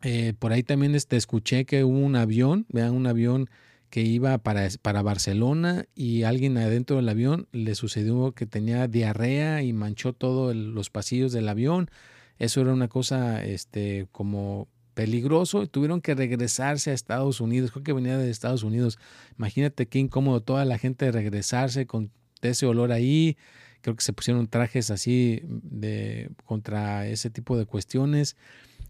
eh, 0.01 0.33
por 0.37 0.51
ahí 0.51 0.63
también 0.63 0.95
este, 0.95 1.15
escuché 1.15 1.63
que 1.63 1.85
hubo 1.85 1.97
un 1.97 2.17
avión, 2.17 2.65
vean, 2.67 2.93
un 2.93 3.07
avión 3.07 3.49
que 3.89 4.01
iba 4.01 4.37
para, 4.37 4.67
para 4.81 5.01
Barcelona 5.01 5.85
y 5.95 6.23
alguien 6.23 6.57
adentro 6.57 6.97
del 6.97 7.09
avión 7.09 7.47
le 7.51 7.75
sucedió 7.75 8.33
que 8.33 8.45
tenía 8.45 8.87
diarrea 8.87 9.63
y 9.63 9.73
manchó 9.73 10.13
todos 10.13 10.55
los 10.55 10.89
pasillos 10.89 11.31
del 11.31 11.49
avión. 11.49 11.89
Eso 12.37 12.61
era 12.61 12.73
una 12.73 12.87
cosa 12.87 13.43
este, 13.43 14.07
como 14.11 14.67
peligroso 14.99 15.65
tuvieron 15.65 16.01
que 16.01 16.13
regresarse 16.13 16.91
a 16.91 16.93
Estados 16.93 17.39
Unidos. 17.39 17.71
Creo 17.71 17.83
que 17.85 17.93
venía 17.93 18.17
de 18.17 18.29
Estados 18.29 18.63
Unidos. 18.63 18.99
Imagínate 19.37 19.87
qué 19.87 19.97
incómodo 19.97 20.41
toda 20.41 20.65
la 20.65 20.77
gente 20.77 21.09
regresarse 21.09 21.85
con 21.85 22.11
ese 22.41 22.65
olor 22.65 22.91
ahí. 22.91 23.37
Creo 23.79 23.95
que 23.95 24.03
se 24.03 24.11
pusieron 24.11 24.47
trajes 24.47 24.91
así 24.91 25.41
de 25.45 26.31
contra 26.43 27.07
ese 27.07 27.29
tipo 27.29 27.57
de 27.57 27.65
cuestiones. 27.65 28.35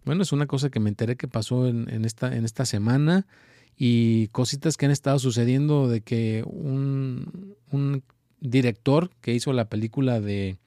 Bueno, 0.03 0.23
es 0.23 0.31
una 0.31 0.47
cosa 0.47 0.71
que 0.71 0.79
me 0.79 0.89
enteré 0.89 1.15
que 1.15 1.27
pasó 1.27 1.67
en, 1.67 2.03
esta, 2.03 2.35
en 2.35 2.43
esta 2.43 2.65
semana 2.65 3.27
y 3.75 4.27
cositas 4.29 4.77
que 4.77 4.85
han 4.85 4.91
estado 4.91 5.19
sucediendo 5.19 5.87
de 5.87 6.01
que 6.01 6.43
un, 6.45 7.55
un 7.71 8.03
director 8.39 9.09
que 9.21 9.33
hizo 9.33 9.53
la 9.53 9.69
película 9.69 10.19
de, 10.19 10.57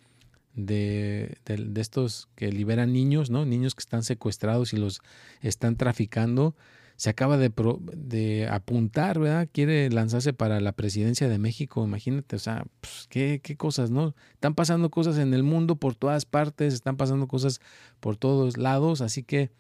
de, 0.55 1.37
de, 1.45 1.81
estos 1.81 2.29
que 2.35 2.51
liberan 2.53 2.93
niños, 2.93 3.31
¿no? 3.31 3.45
Niños 3.45 3.75
que 3.75 3.81
están 3.81 4.03
secuestrados 4.03 4.73
y 4.73 4.77
los 4.77 5.01
están 5.41 5.77
traficando, 5.77 6.55
se 6.97 7.11
acaba 7.11 7.37
de, 7.37 7.51
de 7.97 8.49
apuntar, 8.49 9.19
¿verdad? 9.19 9.49
Quiere 9.51 9.91
lanzarse 9.91 10.33
para 10.33 10.61
la 10.61 10.73
presidencia 10.73 11.29
de 11.29 11.39
México, 11.39 11.85
imagínate, 11.85 12.37
o 12.37 12.39
sea, 12.39 12.65
pues, 12.81 13.07
¿qué, 13.09 13.41
qué 13.43 13.57
cosas, 13.57 13.91
¿no? 13.91 14.15
Están 14.35 14.55
pasando 14.55 14.91
cosas 14.91 15.19
en 15.19 15.35
el 15.35 15.43
mundo 15.43 15.77
por 15.77 15.95
todas 15.95 16.27
partes, 16.27 16.75
están 16.75 16.97
pasando 16.97 17.27
cosas 17.27 17.61
por 18.01 18.17
todos 18.17 18.57
lados, 18.57 19.01
así 19.01 19.23
que 19.23 19.51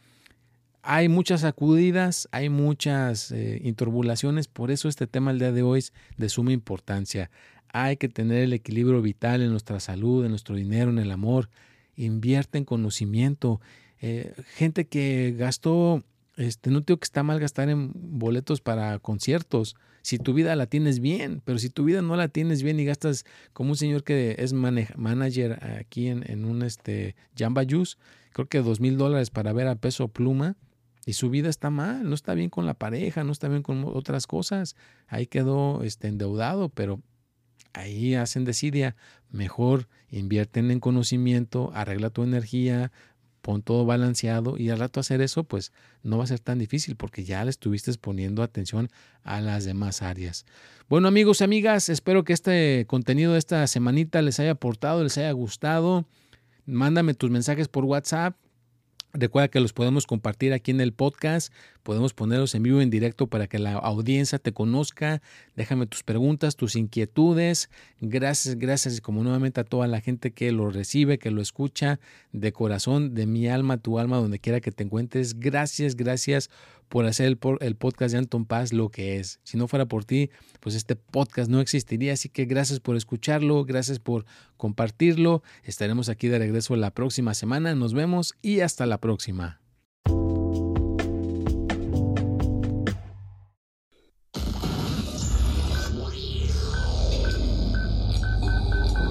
hay 0.82 1.08
muchas 1.08 1.42
sacudidas, 1.42 2.28
hay 2.32 2.48
muchas 2.48 3.30
eh, 3.30 3.74
por 4.52 4.70
eso 4.70 4.88
este 4.88 5.06
tema 5.06 5.30
el 5.30 5.38
día 5.38 5.52
de 5.52 5.62
hoy 5.62 5.78
es 5.78 5.92
de 6.16 6.28
suma 6.28 6.52
importancia. 6.52 7.30
Hay 7.72 7.96
que 7.96 8.08
tener 8.08 8.42
el 8.42 8.52
equilibrio 8.52 9.00
vital 9.00 9.42
en 9.42 9.50
nuestra 9.50 9.80
salud, 9.80 10.24
en 10.24 10.30
nuestro 10.30 10.56
dinero, 10.56 10.90
en 10.90 10.98
el 10.98 11.10
amor. 11.10 11.48
Invierte 11.96 12.58
en 12.58 12.64
conocimiento. 12.64 13.60
Eh, 14.00 14.34
gente 14.56 14.86
que 14.86 15.34
gastó 15.38 16.04
este, 16.36 16.70
no 16.70 16.80
digo 16.80 16.98
que 16.98 17.04
está 17.04 17.22
mal 17.22 17.38
gastar 17.38 17.68
en 17.68 17.92
boletos 17.94 18.60
para 18.60 18.98
conciertos. 18.98 19.76
Si 20.02 20.18
tu 20.18 20.34
vida 20.34 20.56
la 20.56 20.66
tienes 20.66 20.98
bien, 20.98 21.40
pero 21.44 21.58
si 21.58 21.70
tu 21.70 21.84
vida 21.84 22.02
no 22.02 22.16
la 22.16 22.28
tienes 22.28 22.62
bien 22.62 22.80
y 22.80 22.84
gastas 22.84 23.24
como 23.52 23.70
un 23.70 23.76
señor 23.76 24.02
que 24.02 24.34
es 24.38 24.52
manager 24.52 25.64
aquí 25.78 26.08
en, 26.08 26.28
en 26.28 26.44
un 26.44 26.62
este, 26.62 27.14
Jamba 27.36 27.62
Juice, 27.68 27.96
creo 28.32 28.48
que 28.48 28.62
dos 28.62 28.80
mil 28.80 28.96
dólares 28.96 29.30
para 29.30 29.52
ver 29.52 29.68
a 29.68 29.76
peso 29.76 30.08
pluma 30.08 30.56
y 31.04 31.14
su 31.14 31.30
vida 31.30 31.48
está 31.48 31.70
mal, 31.70 32.08
no 32.08 32.14
está 32.14 32.34
bien 32.34 32.50
con 32.50 32.66
la 32.66 32.74
pareja, 32.74 33.24
no 33.24 33.32
está 33.32 33.48
bien 33.48 33.62
con 33.62 33.84
otras 33.84 34.26
cosas. 34.26 34.76
Ahí 35.08 35.26
quedó 35.26 35.82
este, 35.82 36.08
endeudado, 36.08 36.68
pero 36.68 37.00
ahí 37.72 38.14
hacen 38.14 38.44
desidia. 38.44 38.94
Mejor 39.30 39.88
invierten 40.10 40.70
en 40.70 40.78
conocimiento, 40.78 41.72
arregla 41.74 42.10
tu 42.10 42.22
energía, 42.22 42.92
pon 43.40 43.62
todo 43.62 43.84
balanceado 43.84 44.56
y 44.56 44.70
al 44.70 44.78
rato 44.78 45.00
hacer 45.00 45.20
eso, 45.20 45.42
pues 45.44 45.72
no 46.02 46.18
va 46.18 46.24
a 46.24 46.28
ser 46.28 46.38
tan 46.38 46.58
difícil 46.58 46.96
porque 46.96 47.24
ya 47.24 47.44
le 47.44 47.50
estuviste 47.50 47.92
poniendo 47.94 48.42
atención 48.42 48.88
a 49.24 49.40
las 49.40 49.64
demás 49.64 50.02
áreas. 50.02 50.46
Bueno 50.88 51.08
amigos 51.08 51.40
y 51.40 51.44
amigas, 51.44 51.88
espero 51.88 52.22
que 52.24 52.32
este 52.32 52.86
contenido 52.86 53.32
de 53.32 53.40
esta 53.40 53.66
semanita 53.66 54.22
les 54.22 54.38
haya 54.38 54.52
aportado, 54.52 55.02
les 55.02 55.18
haya 55.18 55.32
gustado. 55.32 56.06
Mándame 56.64 57.14
tus 57.14 57.30
mensajes 57.30 57.66
por 57.66 57.84
WhatsApp 57.84 58.36
Recuerda 59.14 59.48
que 59.48 59.60
los 59.60 59.74
podemos 59.74 60.06
compartir 60.06 60.54
aquí 60.54 60.70
en 60.70 60.80
el 60.80 60.94
podcast, 60.94 61.52
podemos 61.82 62.14
ponerlos 62.14 62.54
en 62.54 62.62
vivo 62.62 62.80
en 62.80 62.88
directo 62.88 63.26
para 63.26 63.46
que 63.46 63.58
la 63.58 63.74
audiencia 63.74 64.38
te 64.38 64.52
conozca. 64.52 65.20
Déjame 65.54 65.86
tus 65.86 66.02
preguntas, 66.02 66.56
tus 66.56 66.76
inquietudes. 66.76 67.68
Gracias, 68.00 68.56
gracias 68.56 69.02
como 69.02 69.22
nuevamente 69.22 69.60
a 69.60 69.64
toda 69.64 69.86
la 69.86 70.00
gente 70.00 70.30
que 70.30 70.50
lo 70.50 70.70
recibe, 70.70 71.18
que 71.18 71.30
lo 71.30 71.42
escucha 71.42 72.00
de 72.32 72.52
corazón, 72.52 73.14
de 73.14 73.26
mi 73.26 73.48
alma, 73.48 73.76
tu 73.76 73.98
alma, 73.98 74.16
donde 74.16 74.38
quiera 74.38 74.60
que 74.60 74.72
te 74.72 74.82
encuentres. 74.82 75.38
Gracias, 75.38 75.94
gracias 75.94 76.48
por 76.92 77.06
hacer 77.06 77.24
el, 77.26 77.76
podcast 77.76 78.12
de 78.12 78.18
Anton 78.18 78.44
Paz 78.44 78.74
lo 78.74 78.90
que 78.90 79.16
es. 79.18 79.40
Si 79.44 79.56
no 79.56 79.66
fuera 79.66 79.86
por 79.86 80.04
ti, 80.04 80.28
pues 80.60 80.74
este 80.74 80.94
podcast 80.94 81.50
no 81.50 81.62
existiría. 81.62 82.12
Así 82.12 82.28
que 82.28 82.44
gracias 82.44 82.80
por 82.80 82.96
escucharlo, 82.96 83.64
gracias 83.64 83.98
por 83.98 84.26
compartirlo. 84.58 85.42
Estaremos 85.64 86.10
aquí 86.10 86.28
de 86.28 86.38
regreso 86.38 86.76
la 86.76 86.90
próxima 86.90 87.32
semana. 87.32 87.74
Nos 87.74 87.94
vemos 87.94 88.34
y 88.42 88.60
hasta 88.60 88.84
la 88.84 88.98
próxima. 88.98 89.62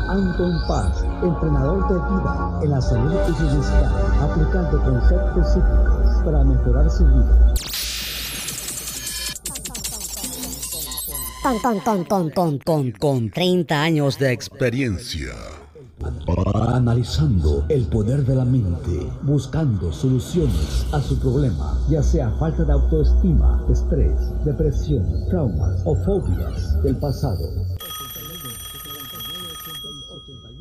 Anton 0.07 0.61
Paz, 0.67 1.03
entrenador 1.23 1.87
de 1.87 1.95
vida 1.95 2.59
en 2.61 2.69
la 2.69 2.81
salud 2.81 3.15
y 3.27 3.41
bienestar, 3.41 3.85
aplicando 4.21 4.83
conceptos 4.83 5.53
psíquicos 5.53 6.23
para 6.23 6.43
mejorar 6.43 6.89
su 6.91 7.05
vida. 7.05 7.70
Con, 11.41 11.57
con, 11.59 11.79
con, 11.79 12.29
con, 12.29 12.59
con, 12.59 12.91
con 12.91 13.29
30 13.31 13.81
años 13.81 14.19
de 14.19 14.31
experiencia. 14.31 15.31
Analizando 16.55 17.65
el 17.69 17.85
poder 17.87 18.23
de 18.25 18.35
la 18.35 18.45
mente, 18.45 19.07
buscando 19.23 19.91
soluciones 19.91 20.85
a 20.91 21.01
su 21.01 21.19
problema, 21.19 21.79
ya 21.89 22.03
sea 22.03 22.31
falta 22.39 22.63
de 22.63 22.73
autoestima, 22.73 23.65
estrés, 23.71 24.15
depresión, 24.45 25.03
traumas 25.29 25.81
o 25.85 25.95
fobias 25.95 26.81
del 26.83 26.95
pasado 26.97 27.80